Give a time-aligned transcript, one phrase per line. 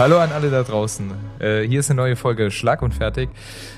[0.00, 1.12] Hallo an alle da draußen.
[1.40, 3.28] Äh, hier ist eine neue Folge Schlag und Fertig.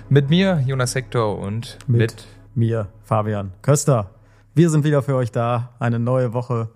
[0.09, 4.09] Mit mir, Jonas Hector und Mit, mit, mir, Fabian Köster.
[4.55, 5.71] Wir sind wieder für euch da.
[5.81, 6.69] Eine neue Woche.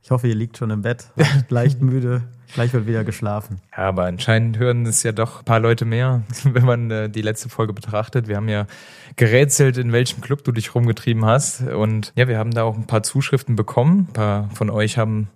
[0.00, 2.22] Ich hoffe, ihr liegt schon im Bett, leicht, leicht müde.
[2.54, 3.60] Gleich wird wieder geschlafen.
[3.76, 7.22] Ja, aber anscheinend hören es ja doch ein paar Leute mehr, wenn man äh, die
[7.22, 8.28] letzte Folge betrachtet.
[8.28, 8.68] Wir haben ja
[9.16, 11.62] gerätselt, in welchem Club du dich rumgetrieben hast.
[11.62, 14.06] Und ja, wir haben da auch ein paar Zuschriften bekommen.
[14.10, 15.30] Ein paar von euch haben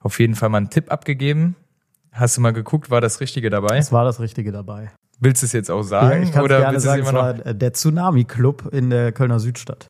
[0.00, 1.54] auf jeden Fall mal einen Tipp abgegeben.
[2.12, 3.78] Hast du mal geguckt, war das Richtige dabei?
[3.78, 4.90] Es war das Richtige dabei.
[5.20, 6.22] Willst du es jetzt auch Ja, sagen?
[6.22, 7.46] ich kann oder gerne willst sagen, es immer war noch?
[7.46, 9.86] äh, der Tsunami-Club in der Kölner Südstadt.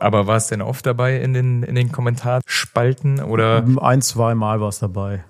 [0.00, 3.64] Aber war es denn oft dabei in den, in den Kommentarspalten oder?
[3.82, 5.24] Ein, zwei Mal war es dabei.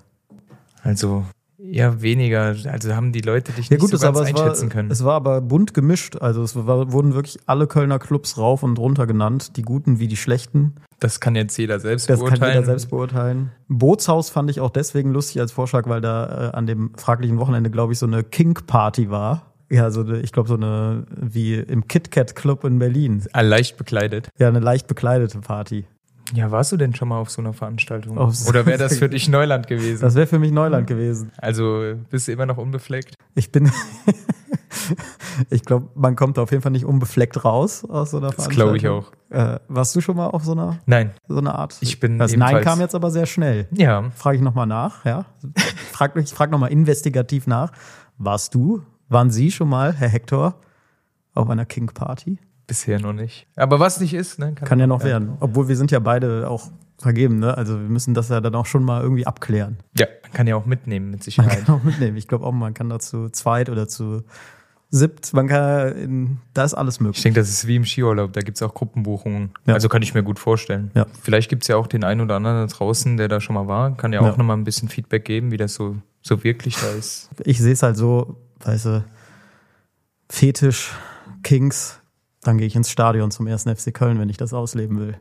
[0.83, 1.25] Also
[1.71, 2.55] eher weniger.
[2.65, 4.69] Also haben die Leute dich Ja nicht gut, so es, ganz aber es, war, einschätzen
[4.69, 4.91] können.
[4.91, 6.17] es war aber bunt gemischt.
[6.17, 9.57] Also es war, wurden wirklich alle Kölner Clubs rauf und runter genannt.
[9.57, 10.75] Die guten wie die schlechten.
[10.99, 12.53] Das kann jetzt jeder selbst Das kann beurteilen.
[12.53, 13.51] jeder selbst beurteilen.
[13.67, 17.69] Bootshaus fand ich auch deswegen lustig als Vorschlag, weil da äh, an dem fraglichen Wochenende,
[17.69, 19.53] glaube ich, so eine King-Party war.
[19.71, 23.23] Ja, so eine, ich glaube, so eine, wie im KitKat Club in Berlin.
[23.33, 24.29] Ah, leicht bekleidet.
[24.39, 25.85] Ja, eine leicht bekleidete Party.
[26.33, 28.17] Ja, warst du denn schon mal auf so einer Veranstaltung?
[28.17, 30.01] Auf so- Oder wäre das für dich Neuland gewesen?
[30.01, 31.31] Das wäre für mich Neuland gewesen.
[31.37, 33.15] also bist du immer noch unbefleckt?
[33.35, 33.71] Ich bin,
[35.49, 38.77] ich glaube, man kommt auf jeden Fall nicht unbefleckt raus aus so einer Das glaube
[38.77, 39.11] ich auch.
[39.29, 41.11] Äh, warst du schon mal auf so einer, Nein.
[41.27, 41.77] so einer Art?
[41.81, 43.67] Ich bin Das Nein kam jetzt aber sehr schnell.
[43.71, 45.25] Ja, Frage ich nochmal nach, ja.
[45.91, 47.71] Frag, ich frage nochmal investigativ nach.
[48.17, 50.55] Warst du, waren Sie schon mal, Herr Hector,
[51.33, 52.39] auf einer King Party?
[52.69, 53.47] Bisher noch nicht.
[53.57, 54.53] Aber was nicht ist, ne?
[54.53, 55.33] Kann ja noch werden.
[55.41, 57.57] Obwohl wir sind ja beide auch vergeben, ne?
[57.57, 59.77] Also wir müssen das ja dann auch schon mal irgendwie abklären.
[59.97, 61.65] Ja, man kann ja auch mitnehmen mit Man Sicherheit.
[61.65, 62.15] kann auch mitnehmen.
[62.15, 64.23] Ich glaube auch, man kann dazu zweit oder zu
[64.91, 67.21] siebt, man kann, in, da ist alles Ich möglich.
[67.21, 69.51] denke, das ist wie im Skiurlaub, da gibt's auch Gruppenbuchungen.
[69.67, 69.75] Ja.
[69.75, 70.89] Also kann ich mir gut vorstellen.
[70.95, 71.05] Ja.
[71.21, 73.95] Vielleicht gibt's ja auch den einen oder anderen da draußen, der da schon mal war.
[73.97, 74.35] Kann ja auch Ja.
[74.37, 77.29] noch mal ein bisschen Feedback geben, wie das so, so wirklich da ist.
[77.45, 79.03] Ich sehe es halt so, weißt du,
[80.31, 80.91] Fetisch,
[81.43, 81.98] Kings,
[82.41, 85.17] dann gehe ich ins Stadion zum ersten FC Köln, wenn ich das ausleben will.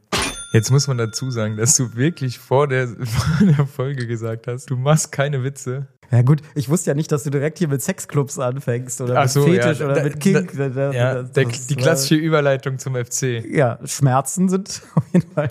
[0.53, 4.71] Jetzt muss man dazu sagen, dass du wirklich vor der, vor der Folge gesagt hast,
[4.71, 5.89] du machst keine Witze.
[6.11, 9.23] Ja gut, ich wusste ja nicht, dass du direkt hier mit Sexclubs anfängst oder Ach
[9.25, 10.49] mit so, Fetisch ja, oder da- mit King.
[10.57, 13.45] da- Da- Ja, der, die klassische Überleitung zum FC.
[13.47, 15.49] Ja, Schmerzen sind auf jeden Fall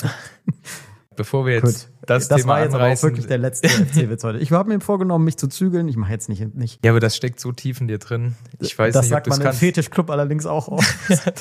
[1.18, 1.72] Bevor wir gut.
[1.72, 4.38] jetzt das, das Thema war jetzt aber auch wirklich der letzte FC-Witz heute.
[4.38, 5.88] Ich habe mir vorgenommen, mich zu zügeln.
[5.90, 6.84] Ich mache jetzt nicht, nicht.
[6.86, 8.36] ja, aber das steckt so tief in dir drin.
[8.60, 9.60] Ich weiß das nicht, ob sagt es man im kannst.
[9.60, 10.88] Fetischclub allerdings auch oft.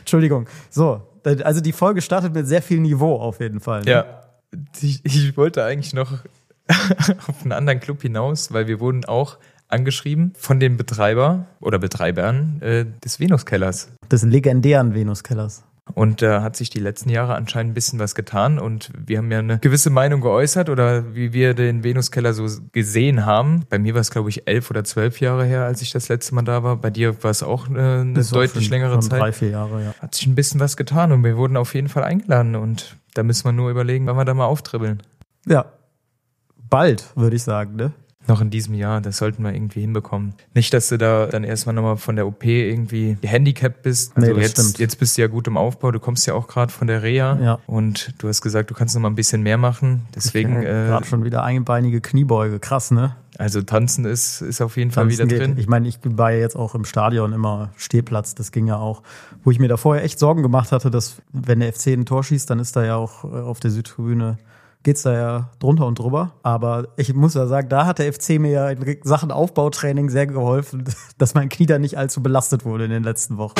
[0.00, 0.48] Entschuldigung.
[0.70, 1.02] So,
[1.44, 3.82] also die Folge startet mit sehr viel Niveau auf jeden Fall.
[3.82, 3.90] ne?
[3.90, 4.24] Ja,
[4.80, 6.12] ich, ich wollte eigentlich noch
[7.28, 9.38] auf einen anderen Club hinaus, weil wir wurden auch
[9.68, 13.88] angeschrieben von dem Betreiber oder Betreibern äh, des Venuskellers.
[14.10, 15.64] Des legendären Venuskellers.
[15.92, 19.30] Und da hat sich die letzten Jahre anscheinend ein bisschen was getan und wir haben
[19.30, 23.64] ja eine gewisse Meinung geäußert oder wie wir den Venuskeller so gesehen haben.
[23.68, 26.34] Bei mir war es, glaube ich, elf oder zwölf Jahre her, als ich das letzte
[26.34, 26.76] Mal da war.
[26.76, 29.20] Bei dir war es auch äh, eine auch deutlich schon- längere Zeit.
[29.20, 29.94] Drei, vier Jahre, ja.
[30.00, 33.22] Hat sich ein bisschen was getan und wir wurden auf jeden Fall eingeladen und da
[33.22, 35.02] müssen wir nur überlegen, wann wir da mal auftribbeln.
[35.46, 35.66] Ja.
[36.70, 37.92] Bald, würde ich sagen, ne?
[38.26, 40.34] Noch in diesem Jahr, das sollten wir irgendwie hinbekommen.
[40.54, 44.16] Nicht, dass du da dann erstmal nochmal von der OP irgendwie gehandicapt bist.
[44.16, 44.78] Nee, Also das jetzt, stimmt.
[44.78, 47.38] jetzt bist du ja gut im Aufbau, du kommst ja auch gerade von der Reha
[47.42, 47.58] Ja.
[47.66, 50.02] und du hast gesagt, du kannst noch mal ein bisschen mehr machen.
[50.14, 52.58] Deswegen, äh, Gerade schon wieder einbeinige Kniebeuge.
[52.60, 53.14] Krass, ne?
[53.36, 55.40] also tanzen ist, ist auf jeden Fall Tanzen wieder geht.
[55.40, 55.58] drin.
[55.58, 59.02] Ich meine, ich war ja jetzt auch im Stadion immer Stehplatz, das ging ja auch.
[59.42, 62.22] Wo ich mir da vorher echt Sorgen gemacht hatte, dass wenn der FC ein Tor
[62.22, 64.38] schießt, dann ist da ja auch äh, auf der Südtribüne,
[64.84, 66.34] geht's da ja drunter und drüber.
[66.42, 70.26] Aber ich muss ja sagen, da hat der FC mir ja in Sachen Aufbautraining sehr
[70.28, 70.84] geholfen,
[71.18, 73.54] dass mein Knie da nicht allzu belastet wurde in den letzten Wochen.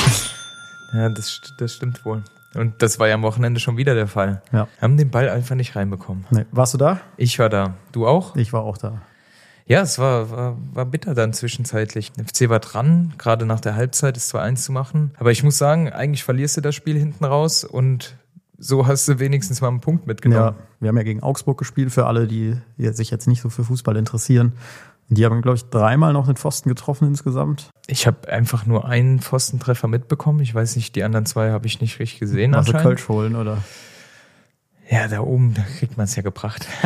[0.93, 2.23] Ja, das, das stimmt wohl.
[2.53, 4.41] Und das war ja am Wochenende schon wieder der Fall.
[4.53, 4.69] Ja.
[4.79, 6.25] Haben den Ball einfach nicht reinbekommen.
[6.29, 6.45] Nee.
[6.51, 7.01] Warst du da?
[7.17, 7.73] Ich war da.
[7.91, 8.35] Du auch?
[8.37, 9.01] Ich war auch da.
[9.67, 12.11] Ja, es war, war, war bitter dann zwischenzeitlich.
[12.13, 15.11] Der FC war dran, gerade nach der Halbzeit das 2-1 zu machen.
[15.17, 18.15] Aber ich muss sagen, eigentlich verlierst du das Spiel hinten raus und
[18.57, 20.55] so hast du wenigstens mal einen Punkt mitgenommen.
[20.57, 23.63] Ja, wir haben ja gegen Augsburg gespielt, für alle, die sich jetzt nicht so für
[23.63, 24.53] Fußball interessieren.
[25.09, 27.69] Und die haben, glaube ich, dreimal noch den Pfosten getroffen insgesamt.
[27.87, 30.39] Ich habe einfach nur einen Pfostentreffer mitbekommen.
[30.39, 32.55] Ich weiß nicht, die anderen zwei habe ich nicht richtig gesehen.
[32.55, 32.73] Also.
[32.73, 33.59] Kölsch holen, oder?
[34.89, 36.67] Ja, da oben, da kriegt man es ja gebracht.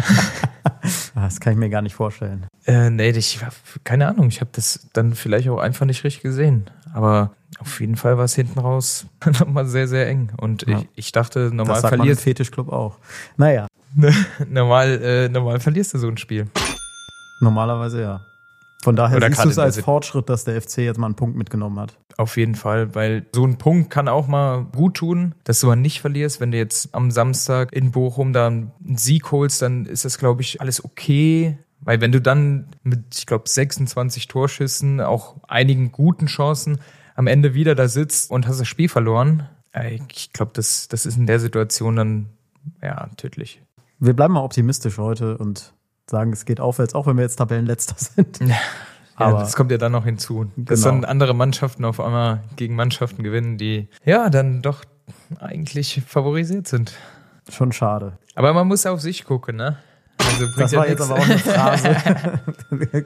[1.15, 2.45] Das kann ich mir gar nicht vorstellen.
[2.65, 3.39] Äh, nee, ich
[3.83, 4.29] keine Ahnung.
[4.29, 6.69] Ich habe das dann vielleicht auch einfach nicht richtig gesehen.
[6.93, 9.07] Aber auf jeden Fall war es hinten raus
[9.39, 10.31] nochmal sehr, sehr eng.
[10.37, 10.79] Und Ja.
[10.79, 12.97] ich, ich dachte, normal das sagt verlierst, Fetischclub auch.
[13.37, 13.67] Naja,
[14.47, 16.47] normal, äh, normal verlierst du so ein Spiel.
[17.41, 18.21] normalerweise ja.
[18.81, 21.35] Von daher Oder siehst du es als Fortschritt, dass der FC jetzt mal einen Punkt
[21.35, 21.97] mitgenommen hat.
[22.15, 25.75] Auf jeden Fall, weil so ein Punkt kann auch mal gut tun, dass du mal
[25.75, 26.39] nicht verlierst.
[26.39, 30.41] Wenn du jetzt am Samstag in Bochum da einen Sieg holst, dann ist das, glaube
[30.43, 31.57] ich, alles okay.
[31.81, 36.79] Weil wenn du dann mit, ich glaube, 26 Torschüssen, auch einigen guten Chancen
[37.19, 41.05] am Ende wieder da sitzt und hast das Spiel verloren, äh, ich glaube, das, das
[41.05, 42.29] ist in der Situation dann
[42.81, 43.61] ja tödlich.
[43.99, 45.73] Wir bleiben mal optimistisch heute und
[46.09, 48.39] sagen, es geht aufwärts, auch wenn wir jetzt Tabellenletzter sind.
[48.39, 48.55] Ja,
[49.15, 50.49] aber das kommt ja dann noch hinzu.
[50.55, 50.91] Dass genau.
[50.91, 54.85] dann andere Mannschaften auf einmal gegen Mannschaften gewinnen, die ja dann doch
[55.41, 56.93] eigentlich favorisiert sind.
[57.51, 58.17] Schon schade.
[58.35, 59.77] Aber man muss auf sich gucken, ne?
[60.19, 61.97] Also das war jetzt aber auch eine Phrase.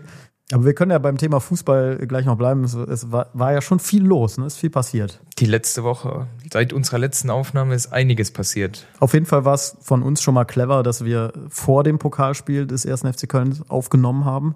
[0.54, 2.64] aber wir können ja beim Thema Fußball gleich noch bleiben.
[2.64, 4.46] Es, es war, war, ja schon viel los, ne?
[4.46, 5.20] ist viel passiert.
[5.40, 8.86] Die letzte Woche, seit unserer letzten Aufnahme ist einiges passiert.
[9.00, 12.68] Auf jeden Fall war es von uns schon mal clever, dass wir vor dem Pokalspiel
[12.68, 14.56] des ersten FC Köln aufgenommen haben.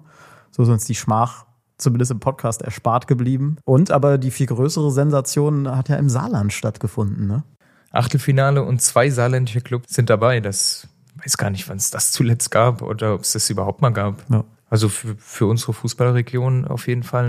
[0.52, 1.46] So ist uns die Schmach
[1.78, 3.56] zumindest im Podcast erspart geblieben.
[3.64, 7.26] Und aber die viel größere Sensation hat ja im Saarland stattgefunden.
[7.26, 7.42] Ne?
[7.90, 10.40] Achtelfinale und zwei saarländische Clubs sind dabei.
[10.40, 10.86] Das
[11.24, 14.24] weiß gar nicht, wann es das zuletzt gab oder ob es das überhaupt mal gab.
[14.30, 14.44] Ja.
[14.70, 17.24] Also für, für unsere Fußballregion auf jeden Fall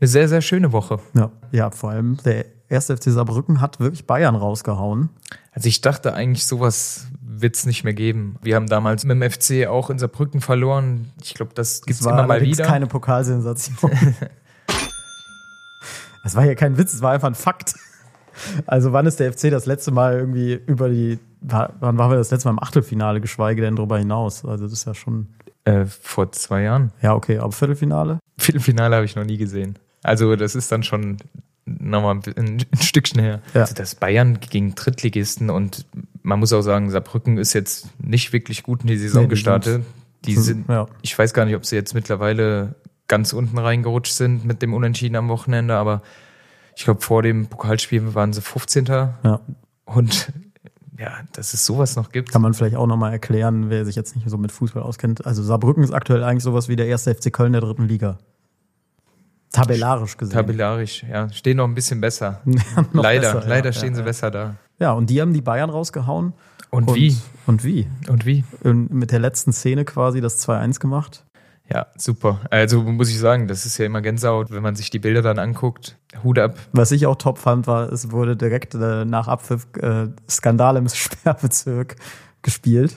[0.00, 0.98] eine sehr, sehr schöne Woche.
[1.14, 5.10] Ja, ja vor allem der erste FC Saarbrücken hat wirklich Bayern rausgehauen.
[5.52, 8.36] Also ich dachte eigentlich, sowas wird es nicht mehr geben.
[8.42, 11.12] Wir haben damals mit dem FC auch in Saarbrücken verloren.
[11.22, 12.64] Ich glaube, das gibt es immer mal wieder.
[12.64, 13.76] Das keine Pokalsensation.
[16.24, 17.74] das war ja kein Witz, es war einfach ein Fakt.
[18.66, 22.30] Also wann ist der FC das letzte Mal irgendwie über die, wann waren wir das
[22.30, 24.44] letzte Mal im Achtelfinale, geschweige denn darüber hinaus?
[24.44, 25.28] Also das ist ja schon...
[25.66, 26.92] Äh, vor zwei Jahren.
[27.02, 28.20] Ja, okay, aber Viertelfinale?
[28.38, 29.76] Viertelfinale habe ich noch nie gesehen.
[30.04, 31.16] Also das ist dann schon
[31.64, 33.42] nochmal ein, ein, Stückchen her.
[33.52, 33.62] Ja.
[33.62, 35.84] Also das Bayern gegen Drittligisten und
[36.22, 39.30] man muss auch sagen, Saarbrücken ist jetzt nicht wirklich gut in die Saison nee, die
[39.30, 39.72] gestartet.
[39.72, 39.86] Sind,
[40.24, 40.86] die sind, ja.
[41.02, 42.76] ich weiß gar nicht, ob sie jetzt mittlerweile
[43.08, 46.02] ganz unten reingerutscht sind mit dem Unentschieden am Wochenende, aber
[46.76, 48.86] ich glaube, vor dem Pokalspiel waren sie 15.
[48.86, 49.40] Ja.
[49.84, 50.32] Und
[50.98, 52.32] ja, dass es sowas noch gibt.
[52.32, 55.26] Kann man vielleicht auch nochmal erklären, wer sich jetzt nicht so mit Fußball auskennt.
[55.26, 58.18] Also Saarbrücken ist aktuell eigentlich sowas wie der erste FC Köln der dritten Liga.
[59.52, 60.34] Tabellarisch gesehen.
[60.34, 61.30] Tabellarisch, ja.
[61.30, 62.40] Stehen noch ein bisschen besser.
[62.46, 64.56] Ja, leider, besser, leider ja, stehen ja, sie besser da.
[64.78, 66.34] Ja, und die haben die Bayern rausgehauen.
[66.70, 67.16] Und, und wie?
[67.46, 67.86] Und wie?
[68.08, 68.44] Und wie?
[68.62, 71.24] Und mit der letzten Szene quasi das 2-1 gemacht.
[71.72, 72.40] Ja, super.
[72.50, 75.38] Also muss ich sagen, das ist ja immer Gänsehaut, wenn man sich die Bilder dann
[75.38, 75.98] anguckt.
[76.22, 76.56] Hut ab.
[76.72, 80.88] Was ich auch top fand, war, es wurde direkt äh, nach Abpfiff äh, Skandal im
[80.92, 81.96] Sperrbezirk
[82.42, 82.96] gespielt.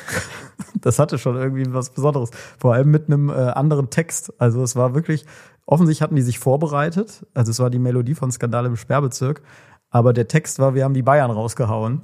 [0.74, 2.30] das hatte schon irgendwie was Besonderes.
[2.58, 4.32] Vor allem mit einem äh, anderen Text.
[4.38, 5.24] Also es war wirklich,
[5.64, 7.26] offensichtlich hatten die sich vorbereitet.
[7.32, 9.42] Also es war die Melodie von Skandal im Sperrbezirk.
[9.90, 12.02] Aber der Text war, wir haben die Bayern rausgehauen.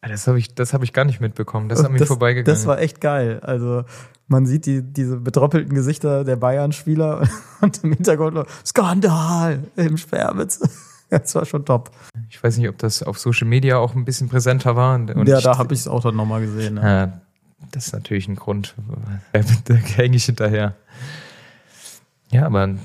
[0.00, 1.68] Ah, das habe ich, das hab ich gar nicht mitbekommen.
[1.68, 2.52] Das ist an mir vorbeigegangen.
[2.52, 3.40] Das war echt geil.
[3.42, 3.84] Also
[4.28, 7.28] man sieht die, diese betroppelten Gesichter der Bayern-Spieler
[7.60, 10.60] und im Hintergrund Skandal im Sperrbitz.
[11.10, 11.90] Das war schon top.
[12.28, 14.94] Ich weiß nicht, ob das auf Social Media auch ein bisschen präsenter war.
[14.94, 16.76] Und ja, da habe ich es auch dann nochmal gesehen.
[16.76, 16.86] Ja.
[16.86, 17.20] ja.
[17.70, 18.74] das ist natürlich ein Grund.
[19.32, 20.74] Da hänge ich hinterher.
[22.30, 22.76] Ja, aber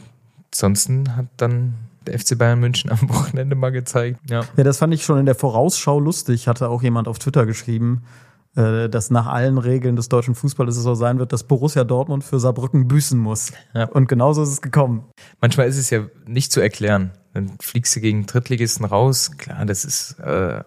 [0.53, 1.73] ansonsten hat dann
[2.07, 4.21] der FC Bayern München am Wochenende mal gezeigt.
[4.29, 4.45] Ja.
[4.55, 6.47] ja, das fand ich schon in der Vorausschau lustig.
[6.47, 8.03] Hatte auch jemand auf Twitter geschrieben,
[8.55, 12.39] dass nach allen Regeln des deutschen Fußballs es so sein wird, dass Borussia Dortmund für
[12.39, 13.51] Saarbrücken büßen muss.
[13.73, 13.85] Ja.
[13.85, 15.05] Und genauso ist es gekommen.
[15.41, 17.11] Manchmal ist es ja nicht zu erklären.
[17.33, 19.31] Dann fliegst du gegen Drittligisten raus.
[19.37, 20.63] Klar, das ist äh,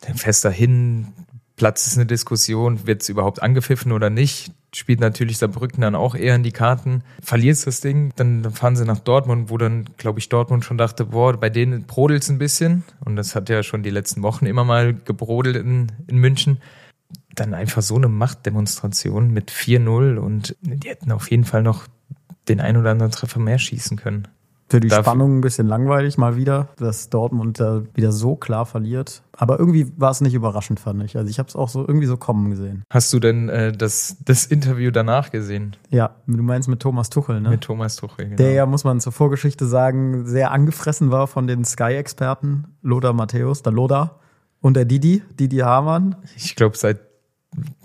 [0.00, 1.12] dann fährst dahin,
[1.56, 6.14] Platz ist eine Diskussion, wird es überhaupt angepfiffen oder nicht spielt natürlich Saarbrücken dann auch
[6.14, 7.02] eher in die Karten.
[7.22, 11.06] Verlierst das Ding, dann fahren sie nach Dortmund, wo dann, glaube ich, Dortmund schon dachte,
[11.06, 12.84] boah, bei denen brodelt es ein bisschen.
[13.04, 16.58] Und das hat ja schon die letzten Wochen immer mal gebrodelt in, in München.
[17.34, 21.86] Dann einfach so eine Machtdemonstration mit 4-0 und die hätten auf jeden Fall noch
[22.48, 24.28] den ein oder anderen Treffer mehr schießen können.
[24.70, 25.02] Für die Dafür.
[25.02, 29.22] Spannung ein bisschen langweilig mal wieder, dass Dortmund da wieder so klar verliert.
[29.32, 31.16] Aber irgendwie war es nicht überraschend, fand ich.
[31.16, 32.84] Also ich habe es auch so irgendwie so kommen gesehen.
[32.88, 35.74] Hast du denn äh, das, das Interview danach gesehen?
[35.90, 37.50] Ja, du meinst mit Thomas Tuchel, ne?
[37.50, 38.36] Mit Thomas Tuchel, genau.
[38.36, 43.62] Der ja, muss man zur Vorgeschichte sagen, sehr angefressen war von den Sky-Experten, Loda Matthäus,
[43.62, 44.20] der Loda
[44.60, 46.14] und der Didi, Didi Hamann.
[46.36, 47.09] Ich glaube, seit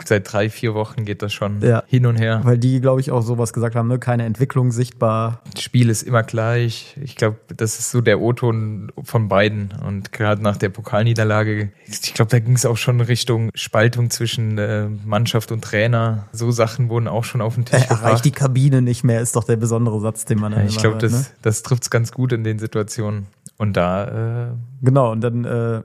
[0.04, 1.84] seit drei, vier Wochen geht das schon ja.
[1.88, 2.42] hin und her.
[2.44, 3.98] Weil die, glaube ich, auch sowas gesagt haben, ne?
[3.98, 5.42] keine Entwicklung sichtbar.
[5.54, 6.96] Das Spiel ist immer gleich.
[7.02, 9.74] Ich glaube, das ist so der O-Ton von beiden.
[9.86, 14.58] Und gerade nach der Pokalniederlage, ich glaube, da ging es auch schon Richtung Spaltung zwischen
[14.58, 16.28] äh, Mannschaft und Trainer.
[16.32, 18.04] So Sachen wurden auch schon auf den Tisch er gebracht.
[18.04, 20.98] Erreicht die Kabine nicht mehr, ist doch der besondere Satz, den man ja, Ich glaube,
[21.00, 21.26] das, ne?
[21.42, 23.28] das trifft es ganz gut in den Situationen.
[23.58, 24.50] Und da.
[24.50, 25.84] Äh, genau, und dann.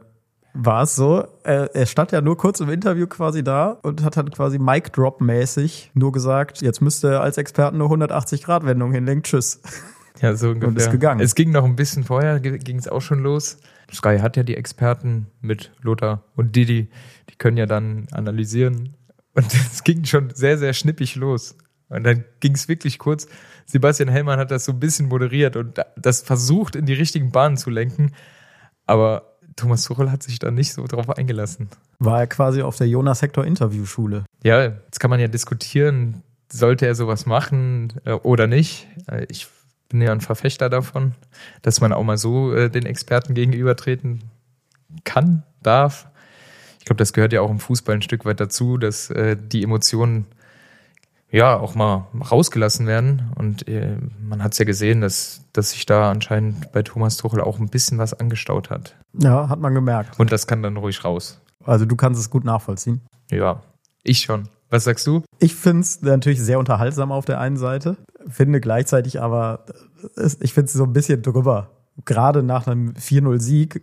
[0.53, 4.31] War es so, er, stand ja nur kurz im Interview quasi da und hat dann
[4.31, 9.61] quasi Mic-Drop-mäßig nur gesagt, jetzt müsste er als Experten eine 180-Grad-Wendung hinlegen, tschüss.
[10.21, 10.69] Ja, so ungefähr.
[10.69, 11.21] Und ist gegangen.
[11.21, 13.59] Es ging noch ein bisschen vorher, ging es auch schon los.
[13.93, 16.91] Sky hat ja die Experten mit Lothar und Didi,
[17.31, 18.97] die können ja dann analysieren,
[19.35, 21.57] Und es ging schon sehr, sehr schnippig los.
[21.89, 23.27] Und dann ging es wirklich kurz.
[23.67, 27.57] Sebastian Hellmann hat das so ein bisschen moderiert und das versucht, in die richtigen Bahnen
[27.57, 28.13] zu lenken.
[28.87, 29.30] Aber
[29.61, 31.69] Thomas Tuchel hat sich da nicht so drauf eingelassen.
[31.99, 34.25] War er quasi auf der Jonas Hector Interviewschule?
[34.43, 38.89] Ja, jetzt kann man ja diskutieren, sollte er sowas machen äh, oder nicht.
[39.07, 39.47] Äh, ich
[39.89, 41.15] bin ja ein Verfechter davon,
[41.63, 44.23] dass man auch mal so äh, den Experten gegenübertreten
[45.05, 46.09] kann, darf.
[46.79, 49.63] Ich glaube, das gehört ja auch im Fußball ein Stück weit dazu, dass äh, die
[49.63, 50.27] Emotionen
[51.31, 53.33] ja auch mal rausgelassen werden.
[53.37, 57.41] Und äh, man hat es ja gesehen, dass, dass sich da anscheinend bei Thomas Tuchel
[57.41, 58.97] auch ein bisschen was angestaut hat.
[59.13, 60.19] Ja, hat man gemerkt.
[60.19, 61.41] Und das kann dann ruhig raus.
[61.65, 63.01] Also du kannst es gut nachvollziehen.
[63.31, 63.63] Ja,
[64.03, 64.49] ich schon.
[64.71, 65.23] Was sagst du?
[65.41, 67.97] Ich finde es natürlich sehr unterhaltsam auf der einen Seite,
[68.29, 69.65] finde gleichzeitig aber,
[70.41, 71.71] ich finde es so ein bisschen drüber.
[72.05, 73.83] Gerade nach einem 4-0-Sieg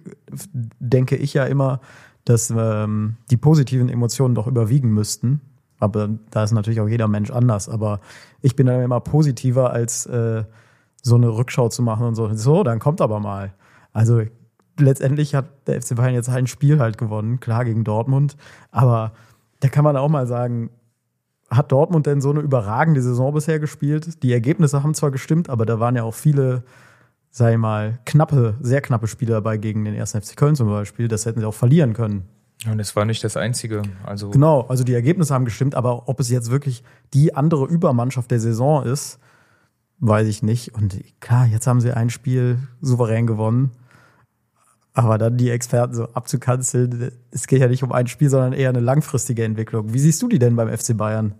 [0.79, 1.81] denke ich ja immer,
[2.23, 5.41] dass ähm, die positiven Emotionen doch überwiegen müssten.
[5.79, 7.69] Aber da ist natürlich auch jeder Mensch anders.
[7.69, 7.99] Aber
[8.41, 10.43] ich bin dann immer positiver, als äh,
[11.01, 12.33] so eine Rückschau zu machen und so.
[12.33, 13.53] So, dann kommt aber mal.
[13.93, 14.23] Also
[14.79, 18.37] letztendlich hat der FC Bayern jetzt ein Spiel halt gewonnen, klar gegen Dortmund.
[18.71, 19.13] Aber
[19.59, 20.69] da kann man auch mal sagen,
[21.49, 24.21] hat Dortmund denn so eine überragende Saison bisher gespielt?
[24.23, 26.63] Die Ergebnisse haben zwar gestimmt, aber da waren ja auch viele,
[27.31, 30.11] ich mal, knappe, sehr knappe Spiele dabei gegen den 1.
[30.11, 31.07] FC Köln zum Beispiel.
[31.07, 32.27] Das hätten sie auch verlieren können.
[32.65, 33.83] Und es war nicht das einzige.
[34.03, 36.83] Also genau, also die Ergebnisse haben gestimmt, aber ob es jetzt wirklich
[37.13, 39.19] die andere Übermannschaft der Saison ist,
[39.99, 40.73] weiß ich nicht.
[40.73, 43.71] Und klar, jetzt haben sie ein Spiel souverän gewonnen.
[44.93, 48.69] Aber dann die Experten so abzukanzeln, es geht ja nicht um ein Spiel, sondern eher
[48.69, 49.93] eine langfristige Entwicklung.
[49.93, 51.35] Wie siehst du die denn beim FC Bayern?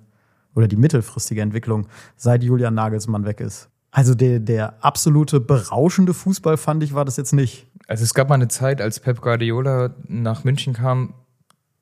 [0.54, 3.70] Oder die mittelfristige Entwicklung, seit Julian Nagelsmann weg ist?
[3.92, 7.68] Also der, der absolute berauschende Fußball fand ich, war das jetzt nicht.
[7.88, 11.14] Also es gab mal eine Zeit, als Pep Guardiola nach München kam,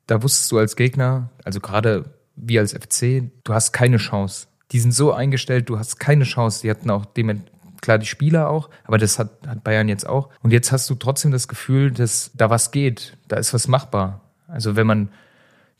[0.06, 2.04] da wusstest du als Gegner, also gerade
[2.36, 4.46] wie als FC, du hast keine Chance.
[4.72, 6.62] Die sind so eingestellt, du hast keine Chance.
[6.62, 7.06] Die hatten auch
[7.80, 10.28] klar die Spieler auch, aber das hat, hat Bayern jetzt auch.
[10.42, 14.20] Und jetzt hast du trotzdem das Gefühl, dass da was geht, da ist was machbar.
[14.48, 15.08] Also wenn man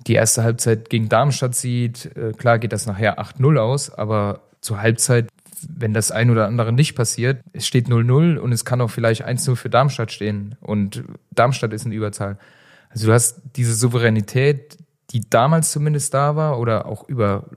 [0.06, 4.80] die erste Halbzeit gegen Darmstadt sieht, äh, klar geht das nachher 8-0 aus, aber zur
[4.80, 5.28] Halbzeit,
[5.68, 9.26] wenn das ein oder andere nicht passiert, es steht 0-0 und es kann auch vielleicht
[9.26, 12.38] 1-0 für Darmstadt stehen und Darmstadt ist in Überzahl.
[12.90, 14.78] Also du hast diese Souveränität,
[15.10, 17.50] die damals zumindest da war oder auch über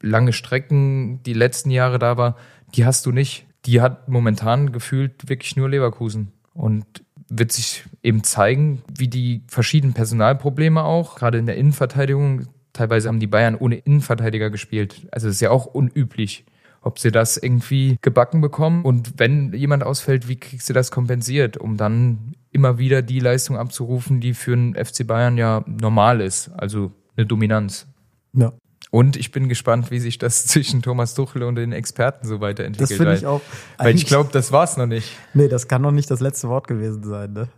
[0.00, 2.36] lange Strecken die letzten Jahre da war,
[2.74, 6.32] die hast du nicht die hat momentan gefühlt wirklich nur Leverkusen.
[6.54, 6.84] Und
[7.28, 13.20] wird sich eben zeigen, wie die verschiedenen Personalprobleme auch, gerade in der Innenverteidigung, teilweise haben
[13.20, 15.06] die Bayern ohne Innenverteidiger gespielt.
[15.10, 16.44] Also das ist ja auch unüblich.
[16.82, 21.56] Ob sie das irgendwie gebacken bekommen und wenn jemand ausfällt, wie kriegst du das kompensiert,
[21.56, 26.50] um dann immer wieder die Leistung abzurufen, die für einen FC Bayern ja normal ist,
[26.56, 27.86] also eine Dominanz.
[28.34, 28.52] Ja.
[28.90, 32.90] Und ich bin gespannt, wie sich das zwischen Thomas Tuchel und den Experten so weiterentwickelt.
[32.90, 33.40] Das finde ich auch.
[33.78, 35.16] Weil ich glaube, das war's noch nicht.
[35.34, 37.32] Nee, das kann noch nicht das letzte Wort gewesen sein.
[37.32, 37.48] Ne?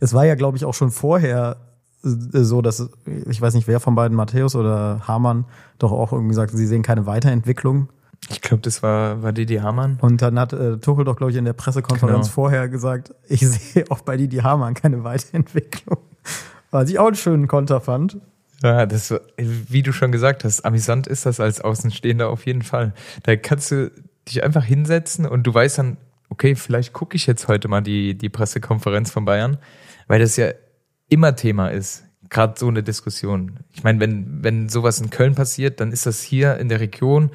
[0.00, 1.58] Es war ja, glaube ich, auch schon vorher
[2.04, 2.08] äh,
[2.42, 2.88] so, dass
[3.28, 5.44] ich weiß nicht, wer von beiden, Matthäus oder Hamann,
[5.78, 7.88] doch auch irgendwie gesagt, sie sehen keine Weiterentwicklung.
[8.30, 9.98] Ich glaube, das war, war Didi Hamann.
[10.00, 12.34] Und dann hat äh, Tuchel doch, glaube ich, in der Pressekonferenz genau.
[12.34, 15.98] vorher gesagt, ich sehe auch bei Didi Hamann keine Weiterentwicklung.
[16.70, 18.18] Was ich auch einen schönen Konter fand.
[18.62, 22.94] Ja, das, wie du schon gesagt hast, amüsant ist das als Außenstehender auf jeden Fall.
[23.24, 23.90] Da kannst du
[24.28, 25.96] dich einfach hinsetzen und du weißt dann,
[26.28, 29.58] okay, vielleicht gucke ich jetzt heute mal die, die Pressekonferenz von Bayern,
[30.06, 30.52] weil das ja
[31.08, 32.04] immer Thema ist.
[32.30, 33.58] Gerade so eine Diskussion.
[33.72, 37.30] Ich meine, wenn, wenn sowas in Köln passiert, dann ist das hier in der Region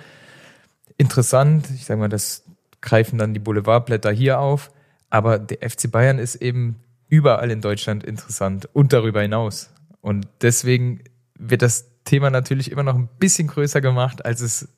[0.98, 1.70] interessant.
[1.76, 2.44] Ich sage mal, das
[2.82, 4.72] greifen dann die Boulevardblätter hier auf.
[5.10, 6.78] Aber der FC Bayern ist eben
[7.08, 9.70] überall in Deutschland interessant und darüber hinaus.
[10.02, 11.02] Und deswegen
[11.38, 14.70] wird das Thema natürlich immer noch ein bisschen größer gemacht, als es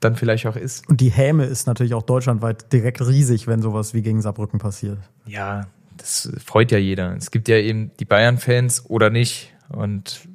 [0.00, 0.88] dann vielleicht auch ist.
[0.88, 4.98] Und die Häme ist natürlich auch deutschlandweit direkt riesig, wenn sowas wie gegen Saarbrücken passiert.
[5.26, 5.66] Ja,
[5.96, 7.16] das freut ja jeder.
[7.16, 9.54] Es gibt ja eben die Bayern-Fans oder nicht.
[9.68, 10.28] Und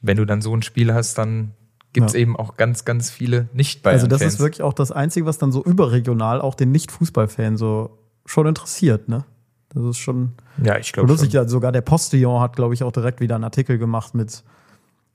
[0.00, 1.52] wenn du dann so ein Spiel hast, dann
[1.94, 2.20] gibt es ja.
[2.20, 4.12] eben auch ganz, ganz viele Nicht-Bayern-Fans.
[4.12, 7.98] Also das ist wirklich auch das Einzige, was dann so überregional auch den Nicht-Fußball-Fan so
[8.26, 9.24] schon interessiert, ne?
[9.72, 11.32] Das ist schon ja, ich glaube lustig.
[11.32, 14.44] Ja, sogar der Postillon hat, glaube ich, auch direkt wieder einen Artikel gemacht mit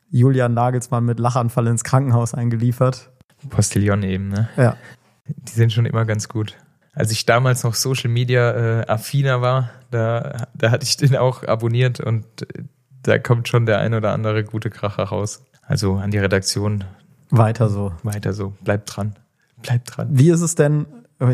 [0.09, 3.11] Julian Nagelsmann mit Lachanfall ins Krankenhaus eingeliefert.
[3.49, 4.49] Postillon eben, ne?
[4.57, 4.75] Ja.
[5.27, 6.57] Die sind schon immer ganz gut.
[6.93, 11.43] Als ich damals noch Social Media äh, affiner war, da, da hatte ich den auch
[11.43, 12.63] abonniert und äh,
[13.03, 15.45] da kommt schon der ein oder andere gute Kracher raus.
[15.69, 16.83] Also an die Redaktion.
[17.29, 17.93] Weiter so.
[18.01, 18.53] Weiter so.
[18.63, 19.15] Bleibt dran.
[19.61, 20.07] Bleibt dran.
[20.11, 20.87] Wie ist es denn,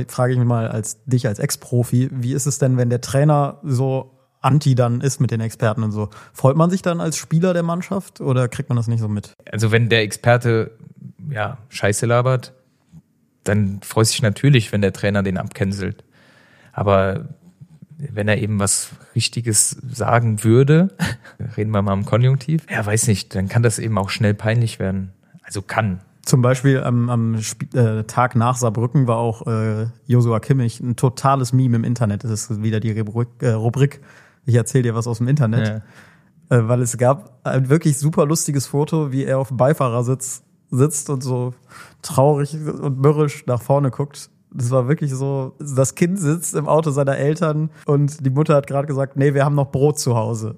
[0.10, 3.60] frage ich mich mal als dich als Ex-Profi, wie ist es denn, wenn der Trainer
[3.64, 4.12] so
[4.42, 6.10] anti dann ist mit den Experten und so.
[6.34, 9.34] Freut man sich dann als Spieler der Mannschaft oder kriegt man das nicht so mit?
[9.50, 10.72] Also wenn der Experte
[11.32, 12.54] ja Scheiße labert,
[13.46, 16.04] dann freust du dich natürlich, wenn der Trainer den abcancelt.
[16.74, 17.30] Aber
[17.98, 20.90] wenn er eben was Richtiges sagen würde,
[21.58, 24.80] reden wir mal im Konjunktiv, ja, weiß nicht, dann kann das eben auch schnell peinlich
[24.80, 25.12] werden.
[25.44, 26.02] Also kann.
[26.24, 30.96] Zum Beispiel am, am Sp äh, Tag nach Saarbrücken war auch äh, Josua Kimmich ein
[30.96, 32.24] totales Meme im Internet.
[32.24, 34.02] Das ist wieder die Rubrik, äh, Rubrik
[34.46, 35.84] ich erzähle dir was aus dem Internet.
[36.50, 36.58] Ja.
[36.58, 41.10] Äh, weil es gab ein wirklich super lustiges Foto, wie er auf dem Beifahrersitz sitzt
[41.10, 41.54] und so
[42.02, 44.30] traurig und mürrisch nach vorne guckt.
[44.58, 48.68] Das war wirklich so, das Kind sitzt im Auto seiner Eltern und die Mutter hat
[48.68, 50.56] gerade gesagt, nee, wir haben noch Brot zu Hause.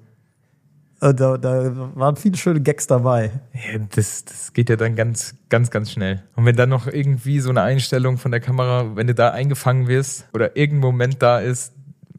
[1.00, 3.30] Äh, da, da waren viele schöne Gags dabei.
[3.52, 6.22] Ja, das, das geht ja dann ganz, ganz, ganz schnell.
[6.34, 9.86] Und wenn dann noch irgendwie so eine Einstellung von der Kamera, wenn du da eingefangen
[9.86, 11.72] wirst oder irgendein Moment da ist,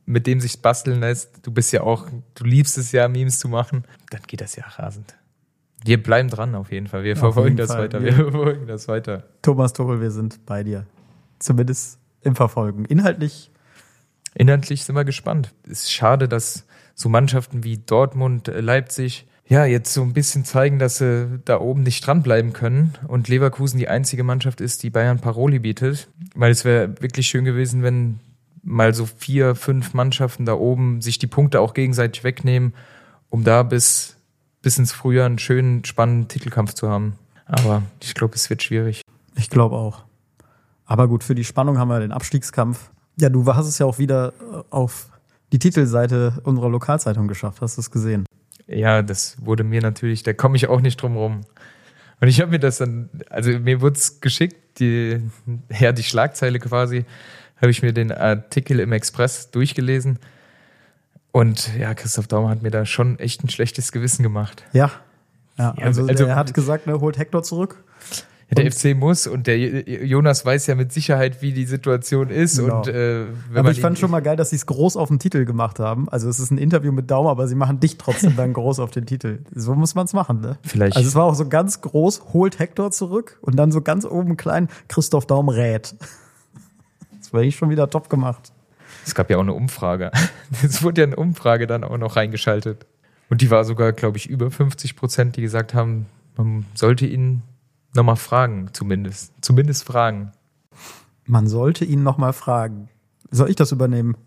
[0.06, 3.48] mit dem sich basteln lässt, du bist ja auch, du liebst es ja, Memes zu
[3.48, 5.16] machen, dann geht das ja rasend.
[5.84, 7.04] Wir bleiben dran auf jeden Fall.
[7.04, 7.84] Wir auf verfolgen das Fall.
[7.84, 8.02] weiter.
[8.02, 9.24] Wir, wir verfolgen das weiter.
[9.42, 10.86] Thomas Tuchel, wir sind bei dir.
[11.40, 12.86] Zumindest im Verfolgen.
[12.86, 13.52] Inhaltlich.
[14.36, 15.54] Inhaltlich sind wir gespannt.
[15.64, 20.46] Es ist schade, dass so Mannschaften wie Dortmund, äh, Leipzig, ja, jetzt so ein bisschen
[20.46, 24.92] zeigen, dass sie da oben nicht dranbleiben können und Leverkusen die einzige Mannschaft ist, die
[24.92, 26.08] Bayern Paroli bietet.
[26.36, 28.20] Weil es wäre wirklich schön gewesen, wenn
[28.62, 32.76] mal so vier, fünf Mannschaften da oben sich die Punkte auch gegenseitig wegnehmen,
[33.30, 34.18] um da bis,
[34.62, 37.16] bis ins Frühjahr einen schönen, spannenden Titelkampf zu haben.
[37.46, 39.02] Aber ich glaube, es wird schwierig.
[39.36, 40.04] Ich glaube auch.
[40.90, 42.90] Aber gut, für die Spannung haben wir den Abstiegskampf.
[43.16, 45.10] Ja, du hast es ja auch wieder äh, auf
[45.52, 47.62] die Titelseite unserer Lokalzeitung geschafft.
[47.62, 48.26] Hast du es gesehen?
[48.66, 51.42] Ja, das wurde mir natürlich, da komme ich auch nicht drum rum.
[52.20, 55.22] Und ich habe mir das dann, also mir wurde es geschickt, die,
[55.80, 57.06] ja, die Schlagzeile quasi,
[57.58, 60.18] habe ich mir den Artikel im Express durchgelesen.
[61.32, 64.64] Und ja, Christoph Daum hat mir da schon echt ein schlechtes Gewissen gemacht.
[64.74, 64.92] Ja.
[65.56, 67.84] Ja, also, also er hat gesagt, ne, holt Hector zurück.
[68.52, 72.58] Der FC muss und der Jonas weiß ja mit Sicherheit, wie die Situation ist.
[72.58, 72.80] Genau.
[72.80, 75.46] Und, äh, aber ich fand schon mal geil, dass sie es groß auf den Titel
[75.46, 76.10] gemacht haben.
[76.10, 78.90] Also es ist ein Interview mit Daum, aber sie machen dich trotzdem dann groß auf
[78.90, 79.40] den Titel.
[79.54, 80.58] So muss man es machen, ne?
[80.64, 80.98] Vielleicht.
[80.98, 84.36] Also es war auch so ganz groß, holt Hector zurück und dann so ganz oben
[84.36, 85.96] klein, Christoph Daum rät.
[87.20, 88.52] Das war ich schon wieder top gemacht.
[89.06, 90.12] Es gab ja auch eine Umfrage.
[90.64, 92.88] Es wurde ja eine Umfrage dann auch noch reingeschaltet.
[93.30, 97.44] Und die war sogar, glaube ich, über 50 Prozent, die gesagt haben, man sollte ihn
[97.94, 99.34] nochmal fragen, zumindest.
[99.42, 100.32] Zumindest fragen.
[101.26, 102.90] Man sollte ihn nochmal fragen.
[103.32, 104.18] Soll ich das übernehmen?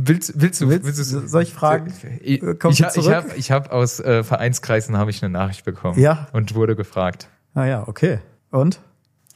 [0.00, 1.92] Willst, willst du, willst, willst du, soll ich fragen?
[2.20, 5.98] Ich, ich, ich habe ich hab aus äh, Vereinskreisen habe ich eine Nachricht bekommen.
[5.98, 6.28] Ja.
[6.32, 7.28] Und wurde gefragt.
[7.54, 8.20] Ah ja, okay.
[8.50, 8.80] Und?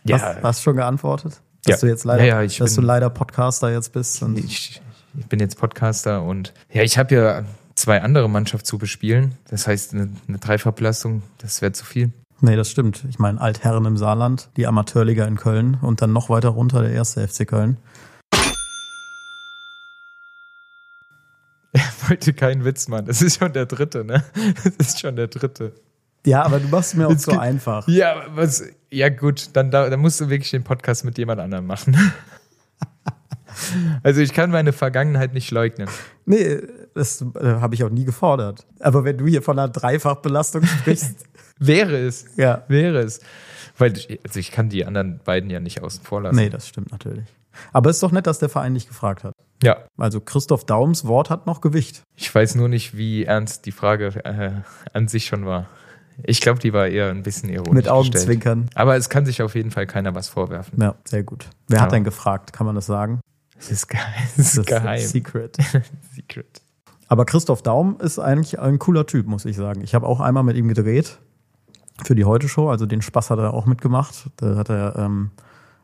[0.04, 0.20] Ja.
[0.20, 1.40] Hast, hast schon geantwortet?
[1.64, 1.86] Dass ja.
[1.86, 4.22] du jetzt leider, ja, ja, dass bin, du leider Podcaster jetzt bist.
[4.36, 4.80] Ich,
[5.18, 9.34] ich, bin jetzt Podcaster und ja, ich habe ja zwei andere Mannschaften zu bespielen.
[9.48, 12.12] Das heißt, eine, eine Dreifachbelastung, das wäre zu viel.
[12.44, 13.04] Nee, das stimmt.
[13.08, 16.90] Ich meine, Altherren im Saarland, die Amateurliga in Köln und dann noch weiter runter der
[16.90, 17.76] erste FC Köln.
[21.72, 23.06] Er wollte keinen Witz machen.
[23.06, 24.24] Das ist schon der dritte, ne?
[24.64, 25.72] Das ist schon der dritte.
[26.26, 27.86] Ja, aber du machst es mir auch so einfach.
[27.86, 31.66] Ja, was, ja gut, dann, da, dann musst du wirklich den Podcast mit jemand anderem
[31.66, 31.96] machen.
[34.02, 35.88] also ich kann meine Vergangenheit nicht leugnen.
[36.26, 36.58] Nee,
[36.94, 38.66] das äh, habe ich auch nie gefordert.
[38.80, 41.24] Aber wenn du hier von einer Dreifachbelastung sprichst.
[41.58, 42.26] wäre es.
[42.36, 42.64] Ja.
[42.68, 43.20] Wäre es.
[43.78, 46.36] Weil also ich kann die anderen beiden ja nicht außen vor lassen.
[46.36, 47.26] Nee, das stimmt natürlich.
[47.72, 49.34] Aber es ist doch nett, dass der Verein dich gefragt hat.
[49.62, 49.84] Ja.
[49.96, 52.02] Also Christoph Daums Wort hat noch Gewicht.
[52.16, 54.62] Ich weiß nur nicht, wie ernst die Frage äh,
[54.92, 55.68] an sich schon war.
[56.24, 57.72] Ich glaube, die war eher ein bisschen ironisch.
[57.72, 58.68] Mit Augenzwinkern.
[58.74, 60.80] Aber es kann sich auf jeden Fall keiner was vorwerfen.
[60.80, 61.46] Ja, sehr gut.
[61.68, 61.84] Wer ja.
[61.84, 62.52] hat denn gefragt?
[62.52, 63.20] Kann man das sagen?
[63.58, 64.22] Es ist geheim.
[64.36, 65.00] Es ist geheim.
[65.00, 65.56] Secret.
[66.14, 66.62] Secret.
[67.08, 69.82] Aber Christoph Daum ist eigentlich ein cooler Typ, muss ich sagen.
[69.82, 71.18] Ich habe auch einmal mit ihm gedreht
[72.04, 72.68] für die Heute-Show.
[72.68, 74.30] Also den Spaß hat er auch mitgemacht.
[74.36, 75.30] Da hat er ähm,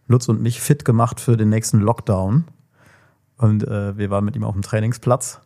[0.06, 2.44] Lutz und mich fit gemacht für den nächsten Lockdown.
[3.36, 5.40] Und äh, wir waren mit ihm auf dem Trainingsplatz.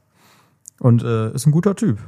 [0.79, 1.99] Und äh, ist ein guter Typ.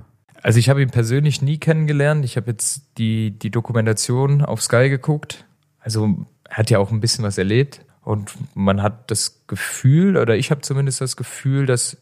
[0.43, 2.25] Also ich habe ihn persönlich nie kennengelernt.
[2.25, 5.45] Ich habe jetzt die, die Dokumentation auf Sky geguckt.
[5.81, 7.81] Also er hat ja auch ein bisschen was erlebt.
[8.03, 11.97] Und man hat das Gefühl, oder ich habe zumindest das Gefühl, dass,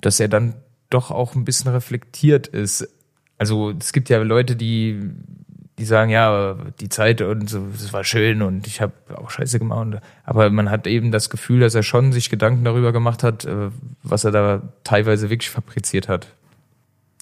[0.00, 0.54] dass er dann
[0.90, 2.88] doch auch ein bisschen reflektiert ist.
[3.38, 5.00] Also es gibt ja Leute, die,
[5.82, 9.58] die sagen, ja, die Zeit und so, das war schön und ich habe auch Scheiße
[9.58, 10.00] gemacht.
[10.22, 13.70] Aber man hat eben das Gefühl, dass er schon sich Gedanken darüber gemacht hat, äh,
[14.04, 16.28] was er da teilweise wirklich fabriziert hat.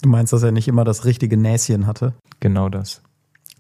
[0.03, 2.13] Du meinst, dass er nicht immer das richtige Näschen hatte?
[2.41, 3.01] Genau das.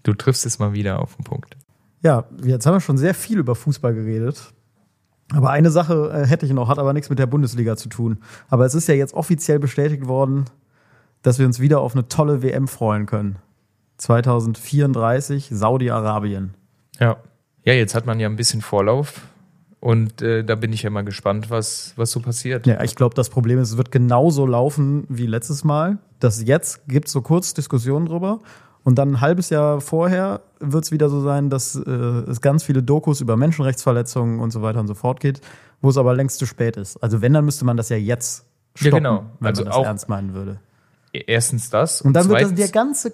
[0.03, 1.57] Du triffst es mal wieder auf den Punkt.
[2.03, 4.53] Ja, jetzt haben wir schon sehr viel über Fußball geredet.
[5.33, 8.19] Aber eine Sache äh, hätte ich noch, hat aber nichts mit der Bundesliga zu tun.
[8.51, 10.45] Aber es ist ja jetzt offiziell bestätigt worden,
[11.23, 13.39] dass wir uns wieder auf eine tolle WM freuen können.
[14.01, 16.55] 2034 Saudi-Arabien.
[16.99, 17.17] Ja.
[17.65, 19.21] Ja, jetzt hat man ja ein bisschen Vorlauf.
[19.81, 22.67] Und äh, da bin ich ja mal gespannt, was, was so passiert.
[22.67, 25.99] Ja, ich glaube, das Problem ist, es wird genauso laufen wie letztes Mal.
[26.19, 28.41] Das jetzt gibt so kurz Diskussionen drüber.
[28.83, 32.63] Und dann ein halbes Jahr vorher wird es wieder so sein, dass äh, es ganz
[32.65, 35.41] viele Dokus über Menschenrechtsverletzungen und so weiter und so fort geht,
[35.83, 36.97] wo es aber längst zu spät ist.
[37.03, 39.25] Also wenn, dann müsste man das ja jetzt stoppen, Ja, genau.
[39.41, 40.61] wenn Also man das auch- ernst meinen würde.
[41.13, 42.01] Erstens das.
[42.03, 43.13] Und dann wird das, der ganze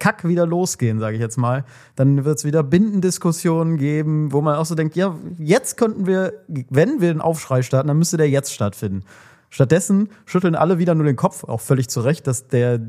[0.00, 1.64] Kack wieder losgehen, sage ich jetzt mal.
[1.94, 6.32] Dann wird es wieder Bindendiskussionen geben, wo man auch so denkt, ja, jetzt könnten wir,
[6.48, 9.04] wenn wir einen Aufschrei starten, dann müsste der jetzt stattfinden.
[9.50, 12.80] Stattdessen schütteln alle wieder nur den Kopf, auch völlig zu Recht, dass der,